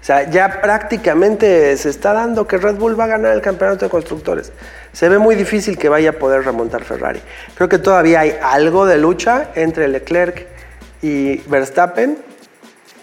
O 0.00 0.04
sea, 0.04 0.30
ya 0.30 0.60
prácticamente 0.60 1.76
se 1.76 1.90
está 1.90 2.12
dando 2.12 2.46
que 2.46 2.56
Red 2.56 2.76
Bull 2.76 2.98
va 2.98 3.04
a 3.04 3.08
ganar 3.08 3.32
el 3.32 3.42
campeonato 3.42 3.84
de 3.84 3.90
constructores. 3.90 4.52
Se 4.92 5.08
ve 5.08 5.18
muy 5.18 5.34
difícil 5.34 5.76
que 5.76 5.88
vaya 5.88 6.10
a 6.10 6.12
poder 6.14 6.44
remontar 6.44 6.84
Ferrari. 6.84 7.20
Creo 7.54 7.68
que 7.68 7.78
todavía 7.78 8.20
hay 8.20 8.36
algo 8.42 8.86
de 8.86 8.98
lucha 8.98 9.48
entre 9.54 9.88
Leclerc 9.88 10.46
y 11.02 11.38
Verstappen. 11.48 12.18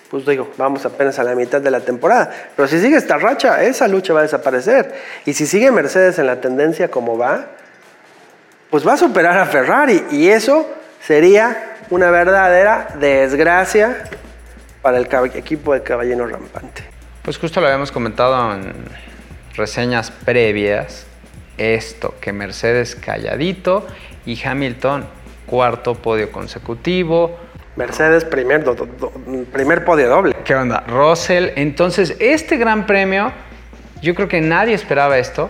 Pues 0.10 0.26
digo, 0.26 0.50
vamos 0.58 0.86
apenas 0.86 1.20
a 1.20 1.24
la 1.24 1.36
mitad 1.36 1.62
de 1.62 1.72
la 1.72 1.82
temporada. 1.82 2.32
Pero 2.56 2.68
si 2.68 2.80
sigue 2.80 2.96
esta 2.96 3.18
racha, 3.18 3.62
esa 3.64 3.88
lucha 3.88 4.14
va 4.14 4.22
a 4.22 4.24
desaparecer. 4.24 4.94
Y 5.26 5.34
si 5.34 5.46
sigue 5.46 5.72
Mercedes 5.72 6.18
en 6.18 6.28
la 6.28 6.42
tendencia 6.42 6.90
como 6.90 7.18
va, 7.18 7.46
pues 8.70 8.88
va 8.88 8.94
a 8.94 8.98
superar 8.98 9.38
a 9.38 9.46
Ferrari 9.46 10.06
y 10.12 10.30
eso 10.30 10.68
sería 11.02 11.76
una 11.90 12.10
verdadera 12.10 12.88
desgracia 13.00 14.04
para 14.86 15.00
el 15.00 15.08
equipo 15.34 15.74
de 15.74 15.82
Caballero 15.82 16.28
Rampante. 16.28 16.84
Pues 17.24 17.40
justo 17.40 17.60
lo 17.60 17.66
habíamos 17.66 17.92
comentado 17.92 18.54
en 18.54 18.72
reseñas 19.56 20.12
previas, 20.12 21.08
esto, 21.58 22.14
que 22.22 22.32
Mercedes 22.32 22.96
calladito 22.96 23.88
y 24.28 24.40
Hamilton 24.40 25.08
cuarto 25.48 25.96
podio 25.96 26.32
consecutivo. 26.32 27.36
Mercedes 27.76 28.26
primer, 28.26 28.64
primer 29.52 29.84
podio 29.84 30.08
doble. 30.08 30.36
¿Qué 30.46 30.54
onda? 30.54 30.82
Russell, 30.82 31.50
entonces 31.56 32.16
este 32.20 32.58
gran 32.58 32.86
premio, 32.86 33.32
yo 34.04 34.14
creo 34.14 34.28
que 34.28 34.40
nadie 34.40 34.76
esperaba 34.76 35.18
esto. 35.18 35.50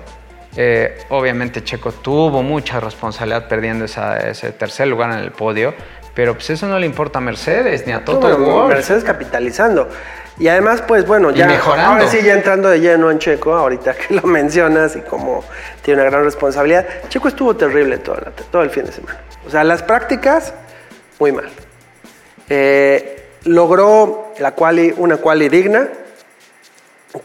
Eh, 0.56 0.98
obviamente 1.10 1.62
Checo 1.62 1.92
tuvo 1.92 2.42
mucha 2.42 2.80
responsabilidad 2.80 3.50
perdiendo 3.50 3.84
ese 3.84 4.54
tercer 4.54 4.88
lugar 4.88 5.12
en 5.12 5.18
el 5.18 5.32
podio, 5.32 5.74
pero 6.16 6.34
pues 6.34 6.50
eso 6.50 6.66
no 6.68 6.80
le 6.80 6.86
importa 6.86 7.20
a 7.20 7.22
Mercedes 7.22 7.86
ni 7.86 7.92
a 7.92 8.04
Toto 8.04 8.38
Wolff. 8.38 8.70
Mercedes 8.70 9.04
capitalizando. 9.04 9.90
Y 10.38 10.48
además, 10.48 10.82
pues 10.82 11.06
bueno, 11.06 11.32
ya 11.32 11.46
mejorando. 11.46 11.92
ahora 11.92 12.08
sí 12.10 12.22
ya 12.24 12.34
entrando 12.34 12.70
de 12.70 12.80
lleno 12.80 13.12
en 13.12 13.20
Checo, 13.20 13.54
ahorita 13.54 13.94
que 13.94 14.16
lo 14.16 14.22
mencionas 14.28 14.96
y 14.96 15.02
como 15.02 15.44
tiene 15.82 16.02
una 16.02 16.10
gran 16.10 16.24
responsabilidad, 16.24 16.86
Checo 17.10 17.28
estuvo 17.28 17.56
terrible 17.56 17.98
todo, 17.98 18.18
todo 18.52 18.64
el 18.64 18.70
fin 18.70 18.86
de 18.86 18.94
semana. 18.94 19.20
O 19.46 19.50
sea, 19.50 19.64
las 19.64 19.84
prácticas, 19.84 20.54
muy 21.20 21.32
mal. 21.32 21.50
Eh, 22.50 23.30
logró 23.44 24.34
la 24.40 24.56
quali, 24.56 24.94
una 24.98 25.18
quali 25.18 25.50
digna, 25.50 25.88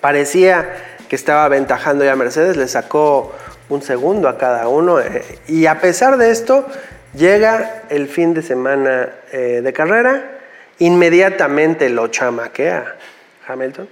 parecía 0.01 0.69
que 1.09 1.17
estaba 1.17 1.45
aventajando 1.45 2.05
ya 2.05 2.13
a 2.13 2.17
Mercedes, 2.17 2.57
le 2.57 2.69
sacó 2.69 3.33
un 3.69 3.83
segundo 3.83 4.29
a 4.29 4.37
cada 4.37 4.69
uno. 4.69 5.01
Eh, 5.01 5.39
y 5.49 5.67
a 5.67 5.81
pesar 5.81 6.17
de 6.17 6.31
esto, 6.31 6.67
llega 7.15 7.83
el 7.89 8.09
fin 8.09 8.35
de 8.35 8.43
semana 8.43 9.09
eh, 9.33 9.61
de 9.63 9.73
carrera, 9.73 10.39
inmediatamente 10.79 11.89
lo 11.89 12.09
chamaquea 12.09 12.97
Hamilton. 13.47 13.89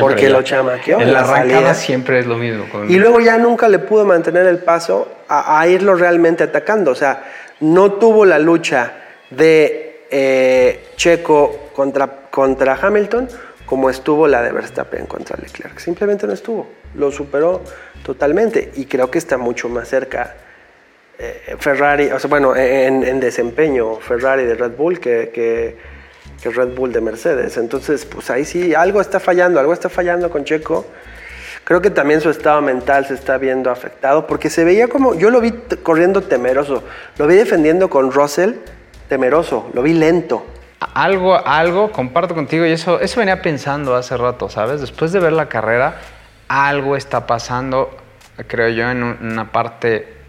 porque 0.00 0.28
lo 0.28 0.42
chamaqueó. 0.42 1.00
En 1.00 1.12
la, 1.12 1.20
arrancada 1.20 1.74
siempre 1.74 2.20
es 2.20 2.26
lo 2.26 2.36
mismo. 2.36 2.64
Y 2.88 2.98
luego 2.98 3.20
ya 3.20 3.38
nunca 3.38 3.68
le 3.68 3.78
pudo 3.78 4.04
mantener 4.04 4.46
el 4.46 4.58
paso 4.58 5.16
a, 5.28 5.66
irlo 5.66 5.94
realmente 5.94 6.44
atacando. 6.44 6.90
O 6.90 6.94
sea, 6.94 7.24
no 7.60 7.92
tuvo 7.92 8.24
la 8.24 8.38
lucha 8.38 8.92
de 9.30 10.04
eh, 10.10 10.88
Checo 10.96 11.70
contra, 11.74 12.06
contra 12.30 12.74
Hamilton 12.74 13.28
como 13.72 13.88
estuvo 13.88 14.28
la 14.28 14.42
de 14.42 14.52
Verstappen 14.52 15.06
contra 15.06 15.38
Leclerc. 15.40 15.78
Simplemente 15.78 16.26
no 16.26 16.34
estuvo, 16.34 16.68
lo 16.94 17.10
superó 17.10 17.62
totalmente 18.02 18.70
y 18.74 18.84
creo 18.84 19.10
que 19.10 19.16
está 19.16 19.38
mucho 19.38 19.70
más 19.70 19.88
cerca 19.88 20.34
Ferrari, 21.58 22.10
o 22.10 22.18
sea, 22.18 22.28
bueno, 22.28 22.54
en, 22.56 23.20
desempeño 23.20 23.96
Ferrari 23.96 24.44
de 24.44 24.54
Red 24.54 24.72
Bull 24.72 24.98
que, 24.98 25.30
que, 25.32 25.76
Red 26.50 26.74
Bull 26.74 26.92
de 26.92 27.00
Mercedes. 27.00 27.56
Entonces, 27.56 28.04
pues 28.04 28.28
ahí 28.30 28.44
sí, 28.44 28.74
algo 28.74 29.00
está 29.00 29.20
fallando, 29.20 29.60
algo 29.60 29.72
está 29.72 29.88
fallando 29.88 30.28
con 30.30 30.44
Checo. 30.44 30.84
Creo 31.64 31.80
que 31.80 31.90
también 31.90 32.20
su 32.20 32.30
estado 32.30 32.60
mental 32.60 33.06
se 33.06 33.14
está 33.14 33.38
viendo 33.38 33.70
afectado 33.70 34.26
porque 34.26 34.50
se 34.50 34.64
veía 34.64 34.88
como, 34.88 35.14
yo 35.14 35.30
lo 35.30 35.40
vi 35.40 35.52
corriendo 35.82 36.22
temeroso, 36.22 36.82
lo 37.18 37.26
vi 37.28 37.36
defendiendo 37.36 37.88
con 37.88 38.10
Russell 38.10 38.54
temeroso, 39.08 39.70
lo 39.72 39.82
vi 39.82 39.92
lento. 39.92 40.44
Algo, 40.94 41.36
algo, 41.46 41.92
comparto 41.92 42.34
contigo, 42.34 42.66
y 42.66 42.72
eso, 42.72 42.98
eso 42.98 43.20
venía 43.20 43.40
pensando 43.40 43.94
hace 43.94 44.16
rato, 44.16 44.48
¿sabes? 44.48 44.80
Después 44.80 45.12
de 45.12 45.20
ver 45.20 45.32
la 45.32 45.48
carrera, 45.48 46.00
algo 46.48 46.96
está 46.96 47.26
pasando, 47.26 47.96
creo 48.48 48.68
yo, 48.70 48.90
en 48.90 49.02
una 49.02 49.52
parte, 49.52 50.21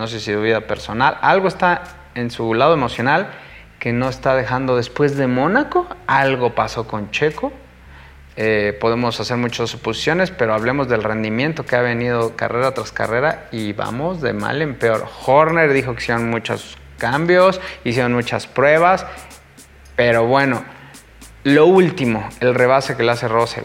no 0.00 0.08
sé 0.08 0.18
si 0.18 0.32
de 0.32 0.40
vida 0.40 0.62
personal, 0.62 1.18
algo 1.22 1.46
está 1.46 1.82
en 2.16 2.30
su 2.30 2.54
lado 2.54 2.74
emocional 2.74 3.30
que 3.78 3.92
no 3.92 4.08
está 4.08 4.34
dejando 4.34 4.76
después 4.76 5.16
de 5.16 5.26
Mónaco, 5.26 5.86
algo 6.06 6.54
pasó 6.54 6.88
con 6.88 7.10
Checo. 7.10 7.52
Eh, 8.36 8.76
podemos 8.80 9.20
hacer 9.20 9.36
muchas 9.36 9.70
suposiciones, 9.70 10.30
pero 10.30 10.54
hablemos 10.54 10.88
del 10.88 11.02
rendimiento 11.02 11.64
que 11.64 11.76
ha 11.76 11.82
venido 11.82 12.36
carrera 12.36 12.72
tras 12.72 12.92
carrera 12.92 13.48
y 13.52 13.72
vamos 13.72 14.20
de 14.20 14.32
mal 14.32 14.60
en 14.62 14.74
peor. 14.74 15.06
Horner 15.26 15.72
dijo 15.72 15.94
que 15.94 16.02
hicieron 16.02 16.30
muchos 16.30 16.76
cambios, 16.98 17.60
hicieron 17.84 18.12
muchas 18.12 18.46
pruebas 18.46 19.06
pero 20.00 20.26
bueno, 20.26 20.64
lo 21.44 21.66
último, 21.66 22.26
el 22.40 22.54
rebase 22.54 22.96
que 22.96 23.02
le 23.02 23.12
hace 23.12 23.28
Russell 23.28 23.64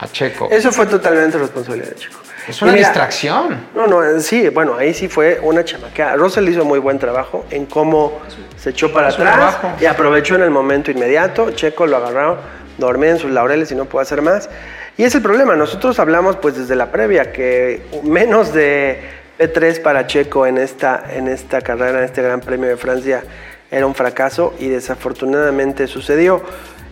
a 0.00 0.08
Checo. 0.08 0.48
Eso 0.50 0.72
fue 0.72 0.86
totalmente 0.86 1.38
responsabilidad 1.38 1.90
de 1.90 1.94
Checo. 1.94 2.18
Es 2.48 2.62
una 2.62 2.72
distracción. 2.72 3.68
No, 3.74 3.86
no, 3.86 4.04
eh, 4.04 4.20
sí, 4.20 4.48
bueno, 4.48 4.76
ahí 4.76 4.94
sí 4.94 5.08
fue 5.08 5.38
una 5.42 5.64
chamaqueada. 5.64 6.16
Russell 6.16 6.48
hizo 6.48 6.64
muy 6.64 6.78
buen 6.78 6.98
trabajo 6.98 7.44
en 7.50 7.66
cómo 7.66 8.20
se 8.56 8.70
echó 8.70 8.92
para 8.92 9.08
atrás 9.08 9.58
y 9.80 9.86
aprovechó 9.86 10.34
en 10.34 10.42
el 10.42 10.50
momento 10.50 10.90
inmediato. 10.90 11.50
Checo 11.52 11.86
lo 11.86 11.98
agarró, 11.98 12.38
dormía 12.78 13.10
en 13.10 13.18
sus 13.18 13.30
laureles 13.30 13.70
y 13.72 13.74
no 13.74 13.84
pudo 13.84 14.02
hacer 14.02 14.22
más. 14.22 14.48
Y 14.96 15.04
es 15.04 15.14
el 15.14 15.22
problema, 15.22 15.56
nosotros 15.56 15.98
hablamos 15.98 16.36
pues 16.36 16.56
desde 16.56 16.76
la 16.76 16.90
previa 16.90 17.32
que 17.32 17.86
menos 18.02 18.52
de 18.52 19.00
P3 19.38 19.80
para 19.80 20.06
Checo 20.06 20.46
en 20.46 20.58
esta, 20.58 21.04
en 21.10 21.28
esta 21.28 21.62
carrera, 21.62 22.00
en 22.00 22.04
este 22.04 22.20
Gran 22.20 22.40
Premio 22.40 22.68
de 22.68 22.76
Francia 22.76 23.22
era 23.70 23.86
un 23.86 23.94
fracaso 23.94 24.54
y 24.58 24.68
desafortunadamente 24.68 25.86
sucedió. 25.86 26.42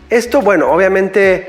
Esto, 0.08 0.40
bueno, 0.40 0.70
obviamente 0.70 1.48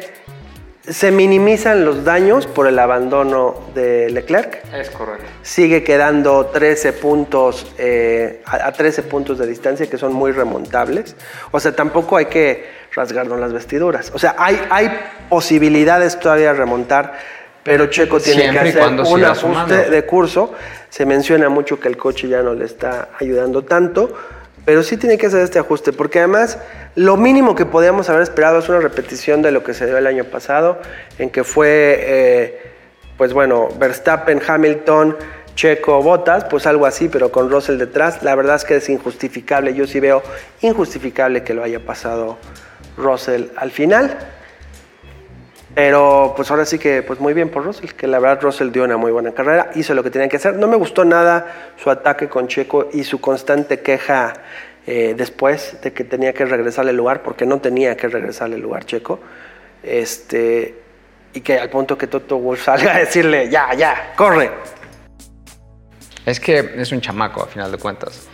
se 0.89 1.11
minimizan 1.11 1.85
los 1.85 2.03
daños 2.03 2.47
por 2.47 2.67
el 2.67 2.79
abandono 2.79 3.55
de 3.75 4.09
Leclerc. 4.09 4.63
Es 4.73 4.89
correcto. 4.89 5.25
Sigue 5.43 5.83
quedando 5.83 6.47
13 6.47 6.93
puntos 6.93 7.71
eh, 7.77 8.41
a 8.45 8.71
13 8.71 9.03
puntos 9.03 9.37
de 9.37 9.45
distancia 9.45 9.87
que 9.87 9.97
son 9.97 10.13
muy 10.13 10.31
remontables. 10.31 11.15
O 11.51 11.59
sea, 11.59 11.75
tampoco 11.75 12.17
hay 12.17 12.25
que 12.25 12.67
rasgarnos 12.93 13.39
las 13.39 13.53
vestiduras. 13.53 14.11
O 14.15 14.19
sea, 14.19 14.35
hay, 14.37 14.59
hay 14.69 14.89
posibilidades 15.29 16.19
todavía 16.19 16.53
de 16.53 16.59
remontar, 16.59 17.13
pero 17.63 17.87
Checo 17.87 18.19
tiene 18.19 18.51
que 18.51 18.59
hacer 18.59 18.83
un 18.83 19.23
ajuste 19.23 19.89
de 19.91 20.05
curso. 20.05 20.53
Se 20.89 21.05
menciona 21.05 21.49
mucho 21.49 21.79
que 21.79 21.87
el 21.87 21.97
coche 21.97 22.27
ya 22.27 22.41
no 22.41 22.55
le 22.55 22.65
está 22.65 23.09
ayudando 23.19 23.63
tanto 23.63 24.17
pero 24.69 24.83
sí 24.83 24.97
tiene 24.97 25.17
que 25.17 25.25
hacer 25.25 25.41
este 25.41 25.57
ajuste, 25.57 25.93
porque 25.93 26.19
además 26.19 26.59
lo 26.93 27.17
mínimo 27.17 27.55
que 27.55 27.65
podíamos 27.65 28.07
haber 28.07 28.21
esperado 28.21 28.59
es 28.59 28.69
una 28.69 28.79
repetición 28.79 29.41
de 29.41 29.51
lo 29.51 29.63
que 29.63 29.73
se 29.73 29.87
dio 29.87 29.97
el 29.97 30.05
año 30.05 30.25
pasado, 30.25 30.79
en 31.17 31.31
que 31.31 31.43
fue, 31.43 31.97
eh, 31.99 32.71
pues 33.17 33.33
bueno, 33.33 33.69
Verstappen, 33.79 34.39
Hamilton, 34.47 35.17
Checo, 35.55 36.03
Botas, 36.03 36.45
pues 36.45 36.67
algo 36.67 36.85
así, 36.85 37.09
pero 37.09 37.31
con 37.31 37.49
Russell 37.49 37.79
detrás. 37.79 38.21
La 38.21 38.35
verdad 38.35 38.57
es 38.57 38.63
que 38.63 38.75
es 38.75 38.87
injustificable, 38.89 39.73
yo 39.73 39.87
sí 39.87 39.99
veo 39.99 40.21
injustificable 40.61 41.41
que 41.41 41.55
lo 41.55 41.63
haya 41.63 41.79
pasado 41.79 42.37
Russell 42.95 43.45
al 43.55 43.71
final. 43.71 44.19
Pero 45.79 46.33
pues 46.35 46.51
ahora 46.51 46.65
sí 46.65 46.77
que 46.77 47.03
pues 47.03 47.21
muy 47.21 47.33
bien 47.33 47.47
por 47.47 47.63
Russell, 47.63 47.91
que 47.91 48.05
la 48.05 48.19
verdad 48.19 48.41
Russell 48.41 48.69
dio 48.69 48.83
una 48.83 48.97
muy 48.97 49.13
buena 49.13 49.31
carrera, 49.31 49.71
hizo 49.75 49.93
lo 49.93 50.03
que 50.03 50.09
tenía 50.09 50.27
que 50.27 50.35
hacer. 50.35 50.55
No 50.55 50.67
me 50.67 50.75
gustó 50.75 51.05
nada 51.05 51.71
su 51.81 51.89
ataque 51.89 52.27
con 52.27 52.49
Checo 52.49 52.89
y 52.91 53.05
su 53.05 53.21
constante 53.21 53.79
queja 53.79 54.33
eh, 54.85 55.13
después 55.15 55.77
de 55.81 55.93
que 55.93 56.03
tenía 56.03 56.33
que 56.33 56.43
regresarle 56.43 56.91
el 56.91 56.97
lugar, 56.97 57.23
porque 57.23 57.45
no 57.45 57.61
tenía 57.61 57.95
que 57.95 58.09
regresarle 58.09 58.57
el 58.57 58.61
lugar 58.61 58.83
Checo. 58.83 59.21
Este, 59.81 60.75
y 61.31 61.39
que 61.39 61.57
al 61.57 61.69
punto 61.69 61.97
que 61.97 62.07
Toto 62.07 62.37
Wolf 62.37 62.61
salga 62.61 62.95
a 62.95 62.99
decirle, 62.99 63.49
ya, 63.49 63.73
ya, 63.73 64.11
corre. 64.17 64.51
Es 66.25 66.41
que 66.41 66.73
es 66.75 66.91
un 66.91 66.99
chamaco 66.99 67.41
a 67.43 67.47
final 67.47 67.71
de 67.71 67.77
cuentas. 67.77 68.27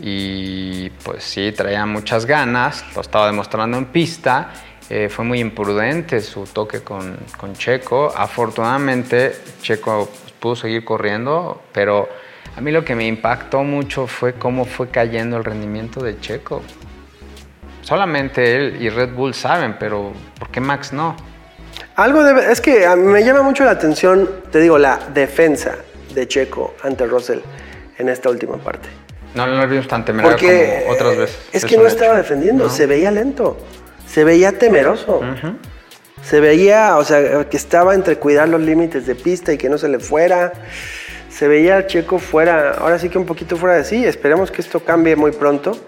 y 0.00 0.88
pues 1.04 1.24
sí, 1.24 1.52
traía 1.52 1.84
muchas 1.84 2.24
ganas, 2.24 2.86
lo 2.94 3.02
estaba 3.02 3.26
demostrando 3.26 3.76
en 3.76 3.84
pista. 3.84 4.50
Eh, 4.88 5.08
fue 5.08 5.24
muy 5.24 5.40
imprudente 5.40 6.20
su 6.20 6.44
toque 6.44 6.80
con, 6.82 7.16
con 7.36 7.54
Checo. 7.54 8.12
Afortunadamente, 8.16 9.34
Checo 9.60 10.08
pues, 10.08 10.32
pudo 10.38 10.56
seguir 10.56 10.84
corriendo, 10.84 11.62
pero 11.72 12.08
a 12.56 12.60
mí 12.60 12.70
lo 12.70 12.84
que 12.84 12.94
me 12.94 13.06
impactó 13.06 13.64
mucho 13.64 14.06
fue 14.06 14.34
cómo 14.34 14.64
fue 14.64 14.88
cayendo 14.88 15.36
el 15.36 15.44
rendimiento 15.44 16.02
de 16.02 16.20
Checo. 16.20 16.62
Solamente 17.82 18.54
él 18.56 18.78
y 18.80 18.88
Red 18.88 19.12
Bull 19.14 19.34
saben, 19.34 19.76
pero 19.78 20.12
¿por 20.38 20.50
qué 20.50 20.60
Max 20.60 20.92
no? 20.92 21.16
Algo 21.96 22.26
es 22.26 22.60
que 22.60 22.86
a 22.86 22.96
mí 22.96 23.06
me 23.06 23.24
llama 23.24 23.42
mucho 23.42 23.64
la 23.64 23.72
atención, 23.72 24.28
te 24.50 24.60
digo, 24.60 24.78
la 24.78 24.98
defensa 25.12 25.76
de 26.14 26.26
Checo 26.28 26.74
ante 26.82 27.06
Russell 27.06 27.40
en 27.98 28.08
esta 28.08 28.28
última 28.28 28.56
parte. 28.56 28.88
No, 29.34 29.46
no 29.46 29.60
lo 29.60 29.68
vimos 29.68 29.86
tan 29.86 30.04
Porque 30.04 30.82
como 30.84 30.94
otras 30.94 31.16
veces. 31.18 31.48
es 31.52 31.64
que 31.64 31.76
no 31.76 31.86
estaba 31.86 32.16
defendiendo, 32.16 32.64
No. 32.64 32.70
se 32.70 32.86
veía 32.86 33.10
lento, 33.10 33.58
se 34.06 34.24
veía 34.24 34.58
temeroso. 34.58 35.20
Se 36.22 36.40
veía, 36.40 36.96
o 36.96 37.04
sea, 37.04 37.44
que 37.48 37.56
estaba 37.56 37.94
entre 37.94 38.16
cuidar 38.16 38.48
los 38.48 38.60
límites 38.60 39.06
de 39.06 39.14
pista 39.14 39.52
y 39.52 39.58
que 39.58 39.68
no 39.68 39.78
se 39.78 39.88
le 39.88 39.98
fuera. 39.98 40.52
Se 41.28 41.48
veía 41.48 41.76
al 41.76 41.86
Checo 41.86 42.18
fuera, 42.18 42.72
ahora 42.78 42.98
sí 42.98 43.08
que 43.08 43.18
un 43.18 43.26
poquito 43.26 43.56
fuera 43.56 43.76
de 43.76 43.84
sí. 43.84 44.04
Esperemos 44.04 44.50
que 44.50 44.62
esto 44.62 44.80
cambie 44.80 45.14
muy 45.16 45.32
pronto. 45.32 45.78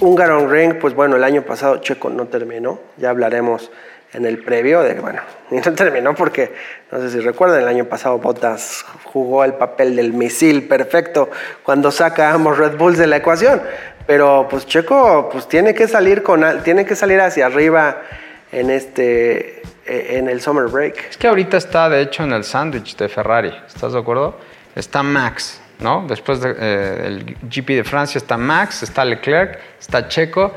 Hungaron 0.00 0.50
Ring, 0.50 0.78
pues 0.80 0.94
bueno, 0.94 1.16
el 1.16 1.24
año 1.24 1.42
pasado 1.42 1.78
Checo 1.78 2.10
no 2.10 2.26
terminó. 2.26 2.80
Ya 2.98 3.10
hablaremos 3.10 3.70
en 4.12 4.26
el 4.26 4.42
previo 4.42 4.82
de, 4.82 4.94
bueno, 4.94 5.22
no 5.50 5.74
terminó 5.74 6.14
porque, 6.14 6.52
no 6.90 7.00
sé 7.00 7.10
si 7.10 7.20
recuerdan, 7.20 7.62
el 7.62 7.68
año 7.68 7.86
pasado 7.86 8.18
Bottas 8.18 8.84
jugó 9.12 9.44
el 9.44 9.54
papel 9.54 9.96
del 9.96 10.12
misil 10.12 10.66
perfecto 10.66 11.30
cuando 11.62 11.90
saca 11.90 12.30
a 12.30 12.34
ambos 12.34 12.58
Red 12.58 12.76
Bulls 12.76 12.98
de 12.98 13.06
la 13.06 13.16
ecuación. 13.16 13.62
Pero 14.06 14.46
pues 14.50 14.66
Checo 14.66 15.28
pues 15.30 15.48
tiene 15.48 15.74
que 15.74 15.86
salir 15.86 16.22
con 16.22 16.44
tiene 16.62 16.84
que 16.84 16.96
salir 16.96 17.20
hacia 17.20 17.46
arriba 17.46 18.02
en 18.50 18.70
este 18.70 19.62
eh, 19.86 20.18
en 20.18 20.28
el 20.28 20.40
summer 20.40 20.66
break. 20.66 21.10
Es 21.10 21.16
que 21.16 21.28
ahorita 21.28 21.56
está, 21.56 21.88
de 21.88 22.02
hecho, 22.02 22.24
en 22.24 22.32
el 22.32 22.44
sándwich 22.44 22.96
de 22.96 23.08
Ferrari. 23.08 23.52
¿Estás 23.66 23.92
de 23.92 23.98
acuerdo? 23.98 24.38
Está 24.74 25.02
Max, 25.02 25.60
¿no? 25.80 26.04
Después 26.08 26.40
del 26.40 27.36
GP 27.42 27.68
de 27.68 27.84
Francia 27.84 28.18
está 28.18 28.36
Max, 28.36 28.82
está 28.82 29.04
Leclerc, 29.04 29.58
está 29.78 30.08
Checo 30.08 30.52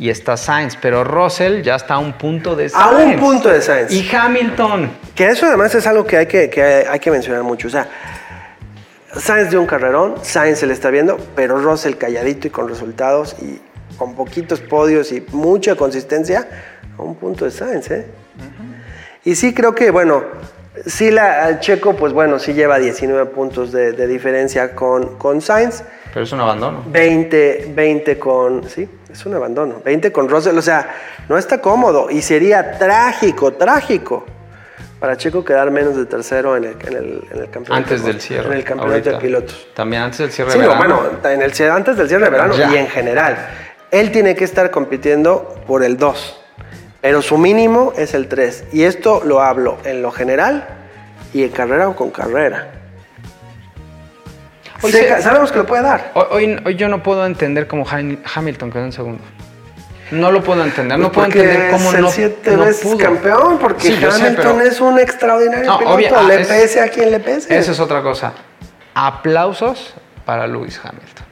y 0.00 0.08
está 0.08 0.36
Sainz. 0.36 0.76
Pero 0.80 1.04
Russell 1.04 1.62
ya 1.62 1.76
está 1.76 1.94
a 1.94 1.98
un 1.98 2.14
punto 2.14 2.56
de 2.56 2.66
A 2.66 2.68
Sainz. 2.70 3.14
un 3.14 3.20
punto 3.20 3.50
de 3.50 3.60
Sainz. 3.60 3.92
Y 3.92 4.08
Hamilton. 4.10 4.90
Que 5.14 5.28
eso 5.28 5.46
además 5.46 5.72
es 5.74 5.86
algo 5.86 6.04
que 6.04 6.16
hay 6.16 6.26
que, 6.26 6.50
que 6.50 6.62
hay 6.62 6.98
que 6.98 7.10
mencionar 7.10 7.42
mucho. 7.44 7.68
O 7.68 7.70
sea, 7.70 7.86
Sainz 9.14 9.50
dio 9.50 9.60
un 9.60 9.66
carrerón, 9.66 10.14
Sainz 10.22 10.58
se 10.58 10.66
le 10.66 10.72
está 10.72 10.90
viendo, 10.90 11.18
pero 11.36 11.58
Russell 11.58 11.94
calladito 11.94 12.46
y 12.48 12.50
con 12.50 12.68
resultados 12.68 13.36
y 13.40 13.60
con 13.96 14.14
poquitos 14.14 14.60
podios 14.60 15.12
y 15.12 15.24
mucha 15.32 15.74
consistencia 15.74 16.48
a 16.96 17.02
un 17.02 17.16
punto 17.16 17.44
de 17.44 17.50
Sainz, 17.50 17.90
¿eh? 17.90 18.06
Y 19.22 19.34
sí 19.34 19.52
creo 19.52 19.74
que, 19.74 19.90
bueno, 19.90 20.24
sí 20.86 21.10
la 21.10 21.58
Checo, 21.60 21.94
pues 21.96 22.12
bueno, 22.12 22.38
sí 22.38 22.52
lleva 22.54 22.78
19 22.78 23.26
puntos 23.26 23.72
de, 23.72 23.92
de 23.92 24.06
diferencia 24.06 24.74
con, 24.74 25.16
con 25.18 25.40
Sainz. 25.40 25.82
Pero 26.12 26.24
es 26.24 26.32
un 26.32 26.40
abandono. 26.40 26.84
20, 26.88 27.72
20 27.74 28.18
con. 28.18 28.68
Sí, 28.68 28.88
es 29.12 29.24
un 29.26 29.34
abandono. 29.34 29.76
20 29.84 30.10
con 30.12 30.28
Russell. 30.28 30.56
O 30.58 30.62
sea, 30.62 30.88
no 31.28 31.38
está 31.38 31.60
cómodo. 31.60 32.10
Y 32.10 32.22
sería 32.22 32.78
trágico, 32.78 33.52
trágico 33.52 34.26
para 34.98 35.16
Checo 35.16 35.42
quedar 35.44 35.70
menos 35.70 35.96
de 35.96 36.04
tercero 36.06 36.56
en 36.56 36.64
el, 36.64 36.76
en 36.86 36.92
el, 36.96 37.28
en 37.32 37.38
el 37.40 37.50
campeonato. 37.50 37.74
Antes 37.74 38.04
del 38.04 38.20
cierre. 38.20 38.46
En 38.48 38.52
el 38.54 38.64
campeonato 38.64 38.92
ahorita. 38.96 39.10
de 39.12 39.18
pilotos. 39.18 39.68
También 39.74 40.02
antes 40.02 40.18
del 40.18 40.30
cierre 40.32 40.50
Sí, 40.52 40.58
de 40.58 40.64
no, 40.66 40.70
verano. 40.72 41.00
bueno, 41.22 41.30
en 41.30 41.42
el, 41.42 41.70
antes 41.70 41.96
del 41.96 42.08
cierre 42.08 42.24
de 42.24 42.30
verano 42.30 42.54
Ya. 42.56 42.70
y 42.70 42.76
en 42.76 42.86
general. 42.88 43.36
Él 43.90 44.10
tiene 44.12 44.34
que 44.34 44.44
estar 44.44 44.70
compitiendo 44.70 45.54
por 45.66 45.82
el 45.84 45.96
2. 45.96 46.39
Pero 47.00 47.22
su 47.22 47.38
mínimo 47.38 47.92
es 47.96 48.14
el 48.14 48.28
3. 48.28 48.64
Y 48.72 48.82
esto 48.82 49.22
lo 49.24 49.40
hablo 49.40 49.78
en 49.84 50.02
lo 50.02 50.10
general 50.10 50.66
y 51.32 51.44
en 51.44 51.50
carrera 51.50 51.88
o 51.88 51.96
con 51.96 52.10
carrera. 52.10 52.72
Hoy 54.82 54.92
se- 54.92 55.20
sabemos 55.22 55.52
que 55.52 55.58
lo 55.58 55.66
puede 55.66 55.82
dar. 55.82 56.12
Hoy, 56.14 56.58
hoy- 56.64 56.74
yo 56.76 56.88
no 56.88 57.02
puedo 57.02 57.26
entender 57.26 57.66
cómo 57.66 57.84
Ham- 57.86 58.18
Hamilton 58.34 58.70
quedó 58.72 58.84
en 58.84 58.92
segundo. 58.92 59.22
No 60.10 60.32
lo 60.32 60.42
puedo 60.42 60.64
entender. 60.64 60.98
no 60.98 61.12
puedo 61.12 61.26
entender 61.26 61.70
cómo 61.70 61.90
es 61.90 61.94
el 61.96 62.00
no, 62.02 62.10
siete 62.10 62.56
no 62.56 62.64
veces 62.64 62.82
pudo. 62.82 62.98
campeón, 62.98 63.58
porque 63.58 63.82
Sí, 63.88 63.98
yo 64.00 64.10
sé, 64.10 64.22
Hamilton 64.26 64.56
pero- 64.56 64.68
es 64.70 64.80
un 64.80 64.98
extraordinario 64.98 65.66
No, 65.70 65.78
piloto. 65.78 65.96
obvia- 65.96 66.22
le 66.22 66.40
es- 66.40 66.48
pese 66.48 66.80
a 66.80 66.88
quien 66.88 67.10
le 67.12 67.20
pese. 67.20 67.56
Esa 67.56 67.70
es 67.72 67.78
otra 67.80 68.02
cosa. 68.02 68.32
Aplausos 68.94 69.94
para 70.24 70.46
Lewis 70.48 70.80
Hamilton. 70.82 71.26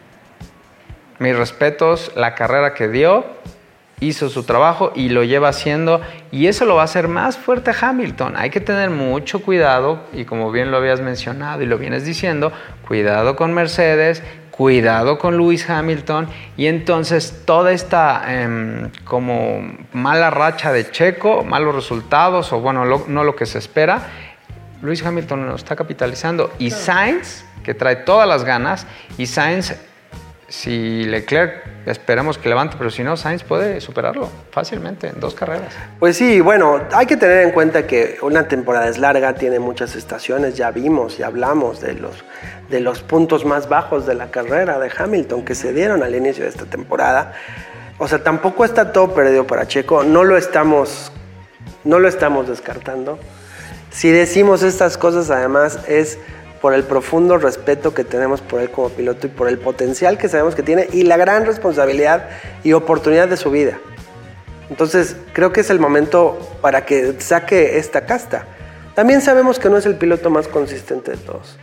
Mis 1.18 1.36
respetos, 1.36 2.12
la 2.14 2.34
carrera 2.36 2.74
que 2.74 2.86
dio, 2.86 3.24
hizo 4.00 4.28
su 4.28 4.42
trabajo 4.44 4.92
y 4.94 5.08
lo 5.08 5.24
lleva 5.24 5.48
haciendo 5.48 6.00
y 6.30 6.46
eso 6.46 6.64
lo 6.64 6.76
va 6.76 6.82
a 6.82 6.84
hacer 6.84 7.08
más 7.08 7.36
fuerte 7.36 7.70
a 7.70 7.74
Hamilton. 7.80 8.36
Hay 8.36 8.50
que 8.50 8.60
tener 8.60 8.90
mucho 8.90 9.40
cuidado 9.42 10.00
y 10.12 10.24
como 10.24 10.50
bien 10.52 10.70
lo 10.70 10.76
habías 10.76 11.00
mencionado 11.00 11.62
y 11.62 11.66
lo 11.66 11.78
vienes 11.78 12.04
diciendo, 12.04 12.52
cuidado 12.86 13.34
con 13.36 13.52
Mercedes, 13.54 14.22
cuidado 14.50 15.18
con 15.18 15.36
Lewis 15.36 15.68
Hamilton 15.70 16.28
y 16.56 16.66
entonces 16.66 17.42
toda 17.44 17.72
esta 17.72 18.24
em, 18.42 18.90
como 19.04 19.62
mala 19.92 20.30
racha 20.30 20.72
de 20.72 20.90
Checo, 20.90 21.44
malos 21.44 21.74
resultados 21.74 22.52
o 22.52 22.60
bueno, 22.60 22.84
lo- 22.84 23.04
no 23.08 23.22
lo 23.24 23.36
que 23.36 23.46
se 23.46 23.58
espera, 23.58 24.02
Luis 24.82 25.04
Hamilton 25.04 25.46
lo 25.48 25.54
está 25.56 25.74
capitalizando 25.76 26.52
y 26.58 26.70
Sainz, 26.70 27.44
que 27.64 27.74
trae 27.74 27.96
todas 27.96 28.26
las 28.28 28.44
ganas, 28.44 28.86
y 29.18 29.26
Sainz, 29.26 29.74
si 30.48 31.04
Leclerc 31.04 31.62
esperemos 31.84 32.38
que 32.38 32.48
levante, 32.48 32.76
pero 32.78 32.90
si 32.90 33.02
no, 33.02 33.16
Sainz 33.16 33.42
puede 33.42 33.80
superarlo 33.80 34.30
fácilmente 34.50 35.08
en 35.08 35.20
dos 35.20 35.34
carreras. 35.34 35.74
Pues 35.98 36.16
sí, 36.16 36.40
bueno, 36.40 36.80
hay 36.92 37.06
que 37.06 37.16
tener 37.16 37.46
en 37.46 37.52
cuenta 37.52 37.86
que 37.86 38.18
una 38.22 38.48
temporada 38.48 38.88
es 38.88 38.98
larga, 38.98 39.34
tiene 39.34 39.58
muchas 39.58 39.94
estaciones, 39.94 40.56
ya 40.56 40.70
vimos 40.70 41.18
y 41.18 41.22
hablamos 41.22 41.80
de 41.80 41.92
los, 41.94 42.24
de 42.70 42.80
los 42.80 43.02
puntos 43.02 43.44
más 43.44 43.68
bajos 43.68 44.06
de 44.06 44.14
la 44.14 44.30
carrera 44.30 44.78
de 44.78 44.90
Hamilton 44.96 45.44
que 45.44 45.54
se 45.54 45.72
dieron 45.72 46.02
al 46.02 46.14
inicio 46.14 46.44
de 46.44 46.50
esta 46.50 46.64
temporada. 46.64 47.34
O 47.98 48.08
sea, 48.08 48.22
tampoco 48.22 48.64
está 48.64 48.92
todo 48.92 49.12
perdido 49.12 49.46
para 49.46 49.66
Checo, 49.66 50.02
no 50.02 50.24
lo 50.24 50.38
estamos, 50.38 51.12
no 51.84 51.98
lo 51.98 52.08
estamos 52.08 52.48
descartando. 52.48 53.18
Si 53.90 54.10
decimos 54.10 54.62
estas 54.62 54.96
cosas, 54.96 55.30
además, 55.30 55.80
es 55.88 56.18
por 56.60 56.74
el 56.74 56.84
profundo 56.84 57.38
respeto 57.38 57.94
que 57.94 58.04
tenemos 58.04 58.40
por 58.40 58.60
él 58.60 58.70
como 58.70 58.88
piloto 58.90 59.26
y 59.26 59.30
por 59.30 59.48
el 59.48 59.58
potencial 59.58 60.18
que 60.18 60.28
sabemos 60.28 60.54
que 60.54 60.62
tiene 60.62 60.88
y 60.92 61.02
la 61.02 61.16
gran 61.16 61.46
responsabilidad 61.46 62.28
y 62.64 62.72
oportunidad 62.72 63.28
de 63.28 63.36
su 63.36 63.50
vida. 63.50 63.78
Entonces, 64.70 65.16
creo 65.32 65.52
que 65.52 65.60
es 65.60 65.70
el 65.70 65.78
momento 65.78 66.38
para 66.60 66.84
que 66.84 67.20
saque 67.20 67.78
esta 67.78 68.04
casta. 68.04 68.44
También 68.94 69.20
sabemos 69.20 69.58
que 69.58 69.70
no 69.70 69.76
es 69.76 69.86
el 69.86 69.96
piloto 69.96 70.30
más 70.30 70.48
consistente 70.48 71.12
de 71.12 71.16
todos. 71.16 71.58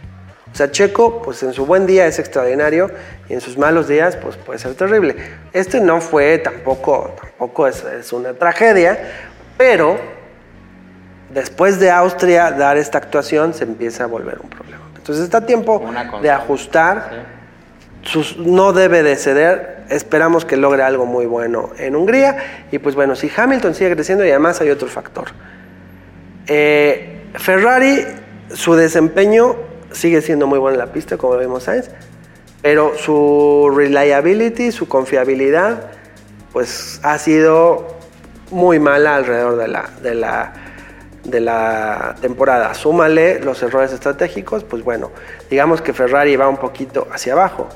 O 0.52 0.58
sea, 0.58 0.72
Checo, 0.72 1.22
pues 1.22 1.44
en 1.44 1.52
su 1.52 1.66
buen 1.66 1.86
día 1.86 2.08
es 2.08 2.18
extraordinario 2.18 2.90
y 3.28 3.34
en 3.34 3.42
sus 3.42 3.58
malos 3.58 3.90
días, 3.90 4.16
pues 4.16 4.38
puede 4.38 4.58
ser 4.58 4.74
terrible. 4.76 5.18
Este 5.52 5.82
no 5.82 6.00
fue 6.00 6.38
tampoco, 6.38 7.14
tampoco 7.22 7.68
es, 7.68 7.84
es 7.84 8.14
una 8.14 8.34
tragedia, 8.34 8.98
pero 9.58 9.98
después 11.34 11.78
de 11.82 11.92
Austria 11.92 12.52
dar 12.52 12.78
esta 12.78 12.98
actuación 12.98 13.54
se 13.54 13.66
empieza 13.66 14.06
a 14.06 14.08
volver 14.08 14.40
un 14.40 14.50
problema. 14.50 14.85
Entonces 15.06 15.24
está 15.26 15.46
tiempo 15.46 15.80
de 16.24 16.32
ajustar 16.32 17.10
sus- 18.02 18.38
no 18.38 18.74
debe 18.74 19.04
de 19.04 19.16
ceder. 19.16 19.84
Esperamos 19.90 20.46
que 20.46 20.58
logre 20.58 20.82
algo 20.82 21.06
muy 21.06 21.28
bueno 21.28 21.70
en 21.78 21.96
Hungría. 21.96 22.38
Y 22.72 22.80
pues 22.80 22.96
bueno, 22.96 23.16
si 23.16 23.30
Hamilton 23.36 23.76
sigue 23.76 23.94
creciendo 23.94 24.26
y 24.26 24.32
además 24.32 24.60
hay 24.62 24.72
otro 24.72 24.88
factor. 24.88 25.26
Eh, 26.48 27.22
Ferrari, 27.36 28.04
su 28.52 28.74
desempeño 28.76 29.56
sigue 29.92 30.24
siendo 30.24 30.48
muy 30.48 30.58
bueno 30.58 30.74
en 30.80 30.80
la 30.88 30.92
pista, 30.92 31.18
como 31.18 31.38
vimos 31.38 31.64
Sainz, 31.64 31.90
pero 32.64 32.94
su 32.98 33.72
reliability, 33.76 34.72
su 34.72 34.88
confiabilidad, 34.88 35.92
pues 36.52 37.00
ha 37.04 37.18
sido 37.20 37.96
muy 38.50 38.80
mala 38.80 39.16
alrededor 39.18 39.58
de 39.58 39.68
la, 39.68 39.90
de 40.02 40.16
la, 40.16 40.54
de 41.26 41.42
la 41.42 42.16
temporada. 42.22 42.74
Súmale 42.74 43.40
los 43.40 43.62
errores 43.62 43.92
estratégicos, 43.92 44.64
pues 44.64 44.84
bueno, 44.84 45.12
digamos 45.50 45.82
que 45.82 45.94
Ferrari 45.94 46.36
va 46.36 46.48
un 46.48 46.58
poquito 46.58 47.08
hacia 47.12 47.34
abajo. 47.34 47.68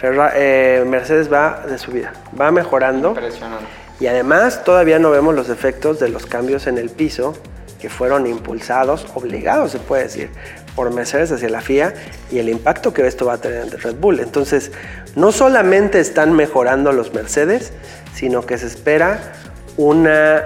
Ferra- 0.00 0.32
eh, 0.34 0.84
Mercedes 0.86 1.32
va 1.32 1.64
de 1.68 1.78
subida, 1.78 2.12
va 2.40 2.50
mejorando. 2.50 3.08
Impresionante. 3.10 3.64
Y 4.00 4.06
además 4.06 4.64
todavía 4.64 4.98
no 4.98 5.10
vemos 5.10 5.34
los 5.34 5.48
efectos 5.48 6.00
de 6.00 6.08
los 6.08 6.26
cambios 6.26 6.66
en 6.66 6.76
el 6.78 6.90
piso 6.90 7.34
que 7.80 7.88
fueron 7.88 8.26
impulsados, 8.26 9.06
obligados 9.14 9.72
se 9.72 9.78
puede 9.80 10.04
decir, 10.04 10.30
por 10.76 10.92
Mercedes 10.92 11.32
hacia 11.32 11.48
la 11.48 11.60
FIA 11.60 11.94
y 12.30 12.38
el 12.38 12.48
impacto 12.48 12.92
que 12.94 13.06
esto 13.06 13.26
va 13.26 13.34
a 13.34 13.38
tener 13.38 13.62
en 13.62 13.70
Red 13.72 13.96
Bull. 13.96 14.20
Entonces, 14.20 14.70
no 15.16 15.32
solamente 15.32 15.98
están 16.00 16.32
mejorando 16.32 16.92
los 16.92 17.12
Mercedes, 17.12 17.72
sino 18.14 18.46
que 18.46 18.56
se 18.58 18.66
espera 18.68 19.32
una 19.76 20.44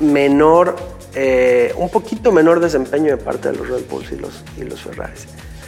menor, 0.00 0.76
eh, 1.14 1.72
un 1.76 1.88
poquito 1.90 2.32
menor 2.32 2.60
desempeño 2.60 3.16
de 3.16 3.22
parte 3.22 3.50
de 3.50 3.56
los 3.56 3.68
Red 3.68 3.84
Bulls 3.88 4.12
y 4.12 4.16
los, 4.16 4.42
y 4.56 4.64
los 4.64 4.80
Ferraris. 4.80 5.26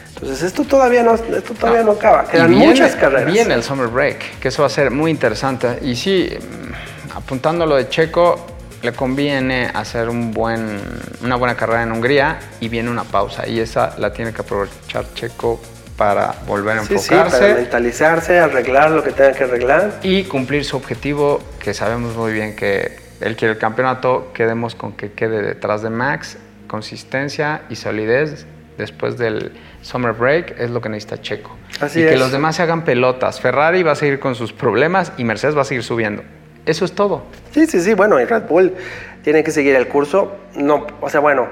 Entonces 0.09 0.43
esto 0.43 0.65
todavía 0.65 1.03
no, 1.03 1.15
esto 1.15 1.55
todavía 1.55 1.83
no, 1.83 1.93
acaba. 1.93 2.27
Quedan 2.27 2.53
muchas 2.53 2.97
carreras. 2.97 3.33
Viene 3.33 3.55
el 3.55 3.63
Summer 3.63 3.89
Break, 3.89 4.39
que 4.41 4.49
eso 4.49 4.63
va 4.63 4.67
a 4.67 4.71
ser 4.71 4.91
muy 4.91 5.11
interesante. 5.11 5.79
Y 5.83 5.95
sí, 5.95 6.31
mm, 6.31 7.17
apuntando 7.17 7.67
lo 7.67 7.77
de 7.77 7.89
Checo, 7.91 8.47
le 8.83 8.93
conviene 8.93 9.71
hacer 9.75 10.09
un 10.09 10.33
buen, 10.33 10.81
una 11.23 11.37
buena 11.37 11.55
carrera 11.55 11.83
en 11.83 11.93
Hungría 11.93 12.39
y 12.61 12.69
viene 12.69 12.89
una 12.89 13.05
pausa. 13.05 13.47
Y 13.47 13.61
esa 13.61 13.95
la 13.99 14.13
tiene 14.13 14.33
que 14.33 14.41
aprovechar 14.41 15.05
Checo 15.13 15.61
para 15.99 16.35
volver 16.47 16.79
a 16.79 16.81
enfocarse. 16.81 17.37
Sí, 17.37 17.43
para 17.43 17.55
mentalizarse, 17.55 18.39
arreglar 18.39 18.91
lo 18.93 19.03
que 19.03 19.13
tenga 19.13 19.33
que 19.33 19.45
arreglar. 19.45 20.01
Y 20.03 20.25
cumplir 20.25 20.65
su 20.65 20.77
objetivo, 20.77 21.41
que 21.59 21.75
sabemos 21.75 22.17
muy 22.17 22.33
bien 22.33 22.57
que 22.57 23.06
él 23.21 23.37
quiere 23.37 23.55
el 23.55 23.59
campeonato, 23.59 24.33
quedemos 24.35 24.75
con 24.75 24.93
que 24.93 25.13
quede 25.13 25.43
detrás 25.43 25.83
de 25.83 25.91
Max, 25.91 26.39
consistencia 26.67 27.63
y 27.69 27.77
solidez 27.77 28.47
después 28.77 29.17
del 29.17 29.53
summer 29.83 30.13
break 30.13 30.59
es 30.59 30.71
lo 30.71 30.81
que 30.81 30.89
necesita 30.89 31.21
Checo. 31.21 31.57
Así 31.81 32.01
y 32.01 32.03
es. 32.03 32.11
que 32.11 32.17
los 32.17 32.33
demás 32.33 32.57
se 32.57 32.63
hagan 32.63 32.85
pelotas. 32.85 33.41
Ferrari 33.41 33.83
va 33.83 33.93
a 33.93 33.95
seguir 33.95 34.19
con 34.19 34.35
sus 34.35 34.53
problemas 34.53 35.13
y 35.17 35.25
Mercedes 35.25 35.57
va 35.57 35.63
a 35.63 35.65
seguir 35.65 35.83
subiendo. 35.83 36.23
Eso 36.67 36.85
es 36.85 36.93
todo. 36.93 37.23
Sí, 37.53 37.67
sí, 37.67 37.81
sí, 37.81 37.95
bueno, 37.95 38.21
y 38.21 38.25
Red 38.25 38.45
Bull 38.49 38.75
tiene 39.23 39.45
que 39.45 39.51
seguir 39.51 39.77
el 39.77 39.87
curso. 39.89 40.37
No, 40.57 40.87
o 41.01 41.09
sea, 41.09 41.21
bueno, 41.21 41.47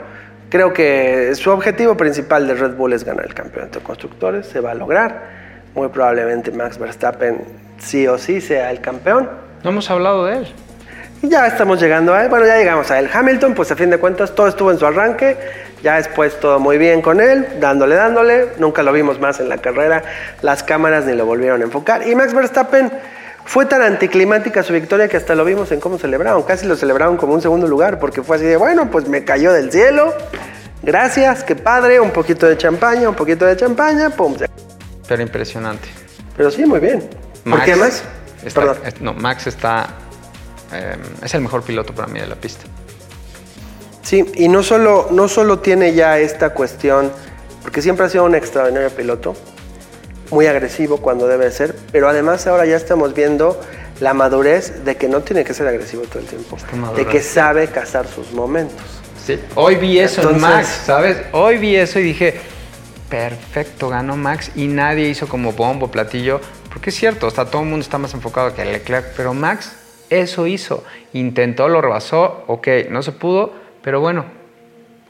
creo 0.51 0.73
que 0.73 1.35
su 1.37 1.51
objetivo 1.51 1.97
principal 1.97 2.47
de 2.49 2.55
Red 2.55 2.75
Bull 2.75 2.93
es 2.93 3.05
ganar 3.05 3.25
el 3.25 3.35
campeonato 3.35 3.79
de 3.79 3.85
constructores, 3.85 4.47
se 4.47 4.61
va 4.61 4.73
a 4.73 4.75
lograr. 4.75 5.45
Muy 5.75 5.89
probablemente 5.89 6.51
Max 6.51 6.79
Verstappen 6.79 7.43
sí 7.79 8.07
o 8.07 8.19
sí 8.19 8.41
sea 8.41 8.71
el 8.71 8.81
campeón. 8.81 9.31
No 9.63 9.71
hemos 9.71 9.91
hablado 9.91 10.27
de 10.27 10.39
él. 10.39 10.47
Y 11.25 11.29
ya 11.31 11.47
estamos 11.47 11.81
llegando 11.81 12.13
a 12.13 12.23
él, 12.23 12.29
bueno, 12.29 12.45
ya 12.45 12.59
llegamos 12.59 12.91
a 12.91 12.99
él. 12.99 13.09
Hamilton, 13.11 13.55
pues 13.55 13.71
a 13.73 13.77
fin 13.77 13.89
de 13.89 13.97
cuentas, 13.97 14.35
todo 14.35 14.47
estuvo 14.47 14.71
en 14.71 14.79
su 14.79 14.85
arranque, 14.85 15.39
ya 15.83 15.97
después 15.97 16.39
todo 16.39 16.61
muy 16.61 16.77
bien 16.77 17.01
con 17.01 17.19
él, 17.19 17.47
dándole, 17.61 17.95
dándole, 17.95 18.49
nunca 18.59 18.83
lo 18.83 18.93
vimos 18.93 19.19
más 19.19 19.41
en 19.41 19.49
la 19.49 19.57
carrera, 19.57 20.03
las 20.43 20.63
cámaras 20.63 21.07
ni 21.07 21.15
lo 21.15 21.25
volvieron 21.25 21.63
a 21.63 21.65
enfocar. 21.65 22.07
Y 22.07 22.15
Max 22.15 22.35
Verstappen 22.35 22.93
fue 23.47 23.65
tan 23.65 23.81
anticlimática 23.81 24.63
su 24.63 24.75
victoria 24.75 25.09
que 25.09 25.17
hasta 25.17 25.35
lo 25.35 25.47
vimos 25.47 25.73
en 25.73 25.81
cómo 25.81 25.97
celebraron, 25.97 26.43
casi 26.43 26.67
lo 26.67 26.77
celebraron 26.77 27.17
como 27.17 27.33
un 27.33 27.41
segundo 27.41 27.67
lugar, 27.67 27.99
porque 27.99 28.23
fue 28.23 28.37
así 28.37 28.45
de, 28.45 28.59
bueno, 28.59 28.91
pues 28.91 29.09
me 29.09 29.25
cayó 29.25 29.51
del 29.55 29.73
cielo, 29.73 30.13
gracias, 30.83 31.43
qué 31.43 31.57
padre, 31.57 32.01
un 32.01 32.11
poquito 32.11 32.47
de 32.47 32.59
champaña, 32.59 33.09
un 33.09 33.15
poquito 33.15 33.47
de 33.47 33.57
champaña, 33.57 34.11
pum. 34.11 34.37
Pero 35.09 35.23
impresionante. 35.23 35.89
Pero 36.37 36.51
sí, 36.51 36.67
muy 36.67 36.81
bien. 36.81 37.09
¿Por 37.49 37.63
qué 37.63 37.77
más? 37.77 38.03
está- 38.45 38.77
no, 39.01 39.15
Max 39.15 39.47
está. 39.47 39.87
Eh, 40.75 40.97
es 41.23 41.35
el 41.35 41.41
mejor 41.41 41.63
piloto 41.63 41.95
para 41.95 42.09
mí 42.09 42.21
de 42.21 42.27
la 42.27 42.37
pista. 42.37 42.65
Sí, 44.03 44.25
y 44.35 44.49
no 44.49 44.63
solo, 44.63 45.09
no 45.11 45.29
solo 45.29 45.61
tiene 45.61 45.95
ya 45.95 46.19
esta 46.19 46.51
cuestión, 46.51 47.11
porque 47.63 47.81
siempre 47.81 48.05
ha 48.05 48.09
sido 48.09 48.25
un 48.25 48.35
extraordinario 48.35 48.91
piloto, 48.91 49.35
muy 50.31 50.47
agresivo 50.47 50.99
cuando 50.99 51.27
debe 51.27 51.51
ser, 51.51 51.75
pero 51.91 52.09
además 52.09 52.47
ahora 52.47 52.67
ya 52.67 52.77
estamos 52.77 53.15
viendo 53.15 53.61
la 54.01 54.13
madurez 54.13 54.85
de 54.85 54.97
que 54.97 55.09
no 55.09 55.21
tiene 55.21 55.45
que 55.45 55.55
ser 55.55 55.69
agresivo 55.69 56.03
todo 56.03 56.19
el 56.19 56.27
tiempo, 56.27 56.59
de 56.97 57.07
que 57.07 57.23
sabe 57.23 57.69
cazar 57.69 58.07
sus 58.07 58.33
momentos. 58.33 58.77
Sí. 59.25 59.41
Hoy 59.55 59.77
vi 59.77 59.99
eso 59.99 60.29
en 60.29 60.41
Max, 60.41 60.83
¿sabes? 60.85 61.17
Hoy 61.33 61.57
vi 61.57 61.77
eso 61.77 61.99
y 61.99 62.03
dije, 62.03 62.41
perfecto, 63.09 63.89
ganó 63.89 64.17
Max 64.17 64.51
y 64.55 64.67
nadie 64.67 65.09
hizo 65.09 65.29
como 65.29 65.53
bombo, 65.53 65.91
platillo. 65.91 66.41
Porque 66.69 66.91
es 66.91 66.97
cierto, 66.97 67.29
está, 67.29 67.47
todo 67.47 67.63
el 67.63 67.69
mundo 67.69 67.85
está 67.85 67.97
más 67.97 68.13
enfocado 68.13 68.53
que 68.55 68.65
Leclerc, 68.65 69.15
pero 69.17 69.33
Max 69.33 69.73
eso 70.11 70.47
hizo. 70.47 70.85
Intentó, 71.13 71.69
lo 71.69 71.81
rebasó, 71.81 72.45
ok, 72.47 72.69
no 72.91 73.03
se 73.03 73.13
pudo, 73.13 73.53
pero 73.83 74.01
bueno, 74.01 74.25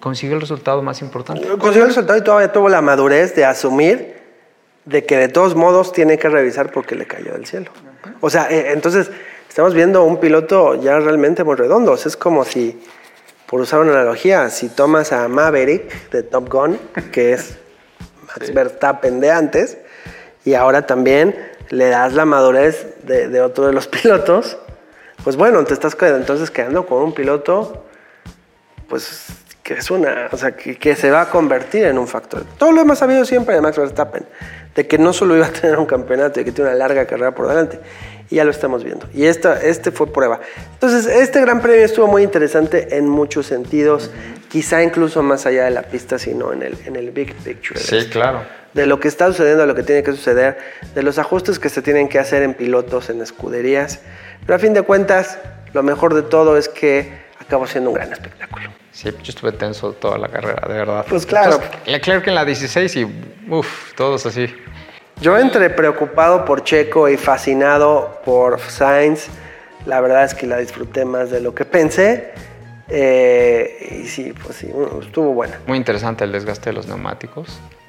consiguió 0.00 0.36
el 0.36 0.40
resultado 0.40 0.82
más 0.82 1.00
importante. 1.00 1.46
Consiguió 1.48 1.82
el 1.82 1.88
resultado 1.88 2.18
y 2.18 2.22
todavía 2.22 2.52
tuvo 2.52 2.68
la 2.68 2.82
madurez 2.82 3.34
de 3.34 3.44
asumir 3.44 4.14
de 4.84 5.04
que 5.04 5.16
de 5.16 5.28
todos 5.28 5.54
modos 5.54 5.92
tiene 5.92 6.18
que 6.18 6.28
revisar 6.28 6.70
porque 6.72 6.94
le 6.94 7.06
cayó 7.06 7.32
del 7.32 7.46
cielo. 7.46 7.70
O 8.20 8.30
sea, 8.30 8.50
eh, 8.50 8.72
entonces 8.72 9.10
estamos 9.48 9.74
viendo 9.74 10.04
un 10.04 10.20
piloto 10.20 10.74
ya 10.74 10.98
realmente 10.98 11.44
muy 11.44 11.56
redondo. 11.56 11.92
O 11.92 11.96
sea, 11.96 12.10
es 12.10 12.16
como 12.16 12.44
si, 12.44 12.82
por 13.46 13.60
usar 13.60 13.80
una 13.80 13.92
analogía, 13.92 14.50
si 14.50 14.68
tomas 14.68 15.12
a 15.12 15.28
Maverick 15.28 16.10
de 16.10 16.22
Top 16.22 16.50
Gun, 16.50 16.78
que 17.12 17.32
es 17.32 17.56
Max 18.26 18.52
Verstappen 18.52 19.20
de 19.20 19.30
antes, 19.30 19.78
y 20.44 20.54
ahora 20.54 20.86
también 20.86 21.34
le 21.70 21.88
das 21.88 22.12
la 22.12 22.26
madurez 22.26 22.94
de, 23.04 23.28
de 23.28 23.40
otro 23.40 23.66
de 23.66 23.72
los 23.72 23.88
pilotos, 23.88 24.58
pues 25.24 25.36
bueno, 25.36 25.64
te 25.64 25.72
estás 25.72 25.96
entonces 26.00 26.50
quedando 26.50 26.86
con 26.86 27.02
un 27.02 27.14
piloto 27.14 27.84
pues 28.88 29.26
que 29.62 29.74
es 29.74 29.90
una, 29.90 30.28
o 30.30 30.36
sea, 30.36 30.54
que, 30.54 30.76
que 30.76 30.94
se 30.94 31.10
va 31.10 31.22
a 31.22 31.30
convertir 31.30 31.86
en 31.86 31.98
un 31.98 32.06
factor. 32.06 32.44
Todo 32.58 32.70
lo 32.70 32.82
hemos 32.82 32.98
sabido 32.98 33.24
siempre 33.24 33.54
de 33.54 33.62
Max 33.62 33.78
Verstappen, 33.78 34.26
de 34.74 34.86
que 34.86 34.98
no 34.98 35.12
solo 35.12 35.36
iba 35.36 35.46
a 35.46 35.52
tener 35.52 35.78
un 35.78 35.86
campeonato, 35.86 36.40
de 36.40 36.44
que 36.44 36.52
tiene 36.52 36.70
una 36.70 36.78
larga 36.78 37.06
carrera 37.06 37.34
por 37.34 37.48
delante. 37.48 37.78
Y 38.30 38.36
ya 38.36 38.44
lo 38.44 38.50
estamos 38.50 38.82
viendo. 38.84 39.06
Y 39.12 39.26
esta, 39.26 39.60
este 39.62 39.90
fue 39.90 40.12
prueba. 40.12 40.40
Entonces, 40.72 41.06
este 41.06 41.40
gran 41.40 41.60
premio 41.60 41.84
estuvo 41.84 42.06
muy 42.06 42.22
interesante 42.22 42.96
en 42.96 43.08
muchos 43.08 43.46
sentidos, 43.46 44.10
quizá 44.48 44.82
incluso 44.82 45.22
más 45.22 45.46
allá 45.46 45.64
de 45.64 45.70
la 45.70 45.82
pista, 45.82 46.18
sino 46.18 46.52
en 46.52 46.62
el, 46.62 46.76
en 46.86 46.96
el 46.96 47.10
big 47.10 47.34
picture. 47.34 47.78
Sí, 47.78 47.96
esto 47.96 48.12
claro. 48.12 48.42
de 48.72 48.86
lo 48.86 48.98
que 48.98 49.08
está 49.08 49.26
sucediendo, 49.26 49.60
de 49.60 49.66
lo 49.66 49.74
que 49.74 49.82
tiene 49.82 50.02
que 50.02 50.12
suceder, 50.12 50.58
de 50.94 51.02
los 51.02 51.18
ajustes 51.18 51.58
que 51.58 51.68
se 51.68 51.82
tienen 51.82 52.08
que 52.08 52.18
hacer 52.18 52.42
en 52.42 52.54
pilotos, 52.54 53.10
en 53.10 53.20
escuderías. 53.20 54.00
Pero 54.46 54.56
a 54.56 54.58
fin 54.58 54.72
de 54.72 54.82
cuentas, 54.82 55.38
lo 55.74 55.82
mejor 55.82 56.14
de 56.14 56.22
todo 56.22 56.56
es 56.56 56.68
que 56.68 57.12
acabó 57.38 57.66
siendo 57.66 57.90
un 57.90 57.94
gran 57.94 58.12
espectáculo. 58.12 58.70
Sí, 58.94 59.10
yo 59.10 59.30
estuve 59.30 59.50
tenso 59.50 59.92
toda 59.92 60.18
la 60.18 60.28
carrera, 60.28 60.68
de 60.68 60.74
verdad. 60.74 61.04
Pues 61.08 61.26
claro. 61.26 61.54
Entonces, 61.54 61.88
Leclerc 61.88 62.28
en 62.28 62.34
la 62.36 62.44
16 62.44 62.96
y 62.96 63.06
uff, 63.48 63.92
todos 63.94 64.24
así. 64.24 64.46
Yo 65.20 65.36
entre 65.36 65.68
preocupado 65.68 66.44
por 66.44 66.62
Checo 66.62 67.08
y 67.08 67.16
fascinado 67.16 68.20
por 68.24 68.60
Sainz, 68.60 69.26
la 69.84 70.00
verdad 70.00 70.24
es 70.24 70.34
que 70.34 70.46
la 70.46 70.58
disfruté 70.58 71.04
más 71.04 71.32
de 71.32 71.40
lo 71.40 71.52
que 71.56 71.64
pensé. 71.64 72.32
Eh, 72.88 74.02
y 74.04 74.06
sí, 74.06 74.32
pues 74.32 74.58
sí, 74.58 74.70
estuvo 75.00 75.32
buena. 75.32 75.58
Muy 75.66 75.76
interesante 75.76 76.22
el 76.22 76.30
desgaste 76.30 76.70
de 76.70 76.74
los 76.74 76.86
neumáticos. 76.86 77.48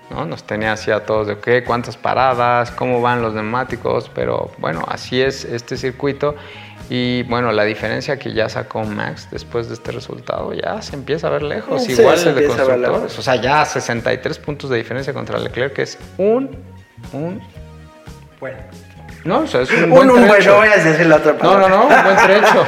¿no? 0.09 0.25
Nos 0.25 0.43
tenía 0.43 0.73
así 0.73 0.89
a 0.89 1.05
todos 1.05 1.27
de 1.27 1.37
qué, 1.37 1.63
cuántas 1.63 1.97
paradas, 1.97 2.71
cómo 2.71 2.99
van 3.01 3.21
los 3.21 3.35
neumáticos, 3.35 4.09
pero 4.13 4.49
bueno, 4.57 4.83
así 4.87 5.21
es 5.21 5.45
este 5.45 5.77
circuito. 5.77 6.35
Y 6.89 7.23
bueno, 7.23 7.51
la 7.51 7.63
diferencia 7.63 8.17
que 8.19 8.31
ya 8.33 8.47
sacó 8.47 8.83
Max 8.83 9.27
después 9.31 9.67
de 9.69 9.73
este 9.73 9.91
resultado 9.91 10.53
ya 10.53 10.81
se 10.83 10.95
empieza 10.95 11.27
a 11.27 11.31
ver 11.31 11.41
lejos, 11.43 11.83
Sí, 11.83 11.93
igual 11.93 12.17
se 12.17 12.29
el 12.29 12.35
de 12.35 12.45
constructores. 12.47 13.17
O 13.17 13.21
sea, 13.23 13.35
ya 13.37 13.65
63 13.65 14.37
puntos 14.37 14.69
de 14.69 14.77
diferencia 14.77 15.11
contra 15.13 15.39
Leclerc, 15.39 15.73
que 15.73 15.81
es 15.81 15.97
un, 16.17 16.51
un, 17.11 17.41
Bueno. 18.39 18.57
no, 19.23 19.39
o 19.39 19.47
sea, 19.47 19.61
es 19.61 19.71
un 19.71 19.85
Un, 19.85 19.89
buen 19.89 20.09
un 20.11 20.15
buen, 20.27 20.31
trecho. 20.31 20.51
no 20.51 20.57
voy 20.57 20.67
a 20.67 20.77
decir 20.77 21.05
la 21.07 21.15
otra 21.15 21.31
No, 21.33 21.37
palabra. 21.39 21.69
no, 21.69 21.77
no, 21.77 21.83
un 21.97 22.03
buen 22.03 22.17
trecho. 22.17 22.65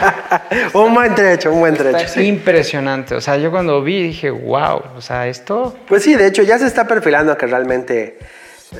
un 0.73 0.93
buen 0.95 1.15
trecho, 1.15 1.51
un 1.53 1.59
buen 1.59 1.73
trecho. 1.75 1.97
Está 1.97 2.09
sí. 2.09 2.21
impresionante. 2.27 3.13
O 3.13 3.21
sea, 3.21 3.37
yo 3.37 3.51
cuando 3.51 3.83
vi 3.83 4.01
dije, 4.01 4.31
wow, 4.31 4.81
o 4.95 5.01
sea, 5.01 5.27
esto 5.27 5.75
Pues 5.87 6.01
sí, 6.03 6.15
de 6.15 6.25
hecho 6.25 6.41
ya 6.41 6.57
se 6.57 6.65
está 6.65 6.87
perfilando 6.87 7.37
que 7.37 7.45
realmente 7.45 8.17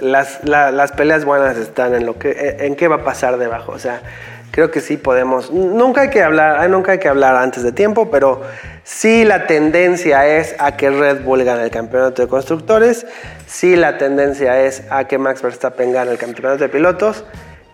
las, 0.01 0.39
la- 0.43 0.71
las 0.71 0.91
peleas 0.93 1.25
buenas 1.25 1.57
están 1.57 1.93
en 1.93 2.07
lo 2.07 2.17
que 2.17 2.55
en 2.59 2.75
qué 2.75 2.87
va 2.87 2.95
a 2.95 3.03
pasar 3.03 3.37
debajo. 3.37 3.71
O 3.71 3.79
sea, 3.79 4.01
creo 4.57 4.71
que 4.71 4.81
sí 4.81 4.97
podemos. 4.97 5.51
Nunca 5.51 6.01
hay 6.01 6.09
que 6.09 6.23
hablar, 6.23 6.67
nunca 6.67 6.93
hay 6.93 6.97
que 6.97 7.07
hablar 7.07 7.35
antes 7.35 7.61
de 7.61 7.71
tiempo, 7.71 8.09
pero 8.09 8.41
sí 8.83 9.23
la 9.23 9.45
tendencia 9.45 10.25
es 10.25 10.55
a 10.57 10.75
que 10.75 10.89
Red 10.89 11.23
Bull 11.23 11.43
gane 11.43 11.61
el 11.61 11.69
campeonato 11.69 12.23
de 12.23 12.27
constructores. 12.27 13.05
Sí 13.45 13.75
la 13.75 13.99
tendencia 13.99 14.59
es 14.63 14.81
a 14.89 15.03
que 15.03 15.19
Max 15.19 15.43
Verstappen 15.43 15.91
gane 15.91 16.09
el 16.09 16.17
campeonato 16.17 16.63
de 16.63 16.69
pilotos. 16.69 17.23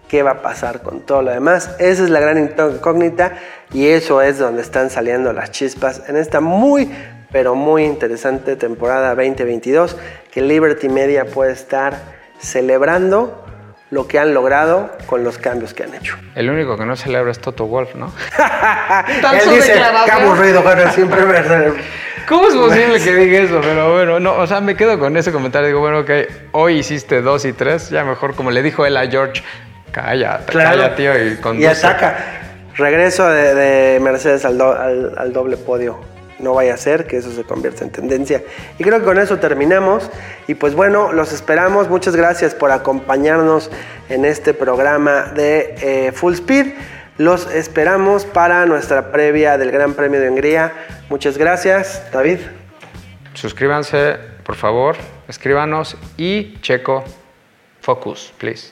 ¿Qué 0.09 0.23
va 0.23 0.31
a 0.31 0.41
pasar 0.41 0.81
con 0.81 1.05
todo 1.05 1.21
lo 1.21 1.31
demás? 1.31 1.73
Esa 1.79 2.03
es 2.03 2.09
la 2.09 2.19
gran 2.19 2.37
incógnita 2.37 3.31
y 3.71 3.87
eso 3.87 4.21
es 4.21 4.37
donde 4.37 4.61
están 4.61 4.89
saliendo 4.89 5.31
las 5.31 5.51
chispas 5.51 6.01
en 6.09 6.17
esta 6.17 6.41
muy, 6.41 6.91
pero 7.31 7.55
muy 7.55 7.85
interesante 7.85 8.57
temporada 8.57 9.15
2022 9.15 9.95
que 10.33 10.41
Liberty 10.41 10.89
Media 10.89 11.23
puede 11.23 11.53
estar 11.53 11.93
celebrando 12.39 13.41
lo 13.93 14.07
que 14.07 14.19
han 14.19 14.33
logrado 14.33 14.91
con 15.05 15.23
los 15.23 15.37
cambios 15.37 15.73
que 15.73 15.83
han 15.83 15.93
hecho. 15.93 16.15
el 16.35 16.49
único 16.49 16.77
que 16.77 16.85
no 16.85 16.95
celebra 16.95 17.31
es 17.31 17.39
Toto 17.39 17.65
Wolf, 17.67 17.95
¿no? 17.95 18.11
Él 19.33 19.49
dice, 19.55 19.73
qué 20.05 20.11
aburrido, 20.11 20.61
bueno, 20.61 20.91
siempre 20.91 21.21
me... 21.25 21.35
¿Cómo 22.27 22.47
es 22.47 22.55
posible 22.55 22.99
que 23.01 23.13
diga 23.15 23.39
eso? 23.39 23.59
Pero 23.61 23.93
bueno, 23.93 24.19
no, 24.19 24.33
o 24.35 24.47
sea, 24.47 24.61
me 24.61 24.75
quedo 24.75 24.97
con 24.97 25.17
ese 25.17 25.31
comentario. 25.33 25.67
Digo, 25.67 25.81
bueno, 25.81 25.99
ok, 25.99 26.09
hoy 26.53 26.77
hiciste 26.77 27.21
dos 27.21 27.43
y 27.43 27.51
tres, 27.51 27.89
ya 27.89 28.05
mejor, 28.05 28.33
como 28.33 28.49
le 28.49 28.61
dijo 28.63 28.85
él 28.85 28.95
a 28.95 29.05
George, 29.07 29.43
calla, 29.91 30.39
Claro. 30.45 30.69
calla, 30.81 30.95
tío, 30.95 31.21
y 31.21 31.33
Y 31.33 31.35
conduce. 31.37 31.67
ataca. 31.67 32.17
Regreso 32.75 33.27
de, 33.27 33.53
de 33.53 33.99
Mercedes 33.99 34.45
al, 34.45 34.57
do- 34.57 34.71
al- 34.71 35.13
al 35.17 35.33
doble 35.33 35.57
podio. 35.57 35.99
No 36.43 36.53
vaya 36.53 36.73
a 36.73 36.77
ser 36.77 37.07
que 37.07 37.17
eso 37.17 37.31
se 37.31 37.43
convierta 37.43 37.83
en 37.83 37.91
tendencia. 37.91 38.43
Y 38.77 38.83
creo 38.83 38.99
que 38.99 39.05
con 39.05 39.17
eso 39.17 39.39
terminamos. 39.39 40.09
Y 40.47 40.55
pues 40.55 40.75
bueno, 40.75 41.13
los 41.13 41.31
esperamos. 41.31 41.89
Muchas 41.89 42.15
gracias 42.15 42.53
por 42.53 42.71
acompañarnos 42.71 43.71
en 44.09 44.25
este 44.25 44.53
programa 44.53 45.31
de 45.33 45.75
eh, 45.81 46.11
Full 46.11 46.33
Speed. 46.33 46.73
Los 47.17 47.49
esperamos 47.53 48.25
para 48.25 48.65
nuestra 48.65 49.11
previa 49.11 49.57
del 49.57 49.71
Gran 49.71 49.93
Premio 49.93 50.19
de 50.19 50.29
Hungría. 50.29 50.73
Muchas 51.09 51.37
gracias, 51.37 52.03
David. 52.11 52.39
Suscríbanse, 53.33 54.17
por 54.43 54.55
favor, 54.55 54.95
escríbanos 55.27 55.97
y 56.17 56.59
Checo, 56.61 57.03
focus, 57.81 58.33
please. 58.37 58.71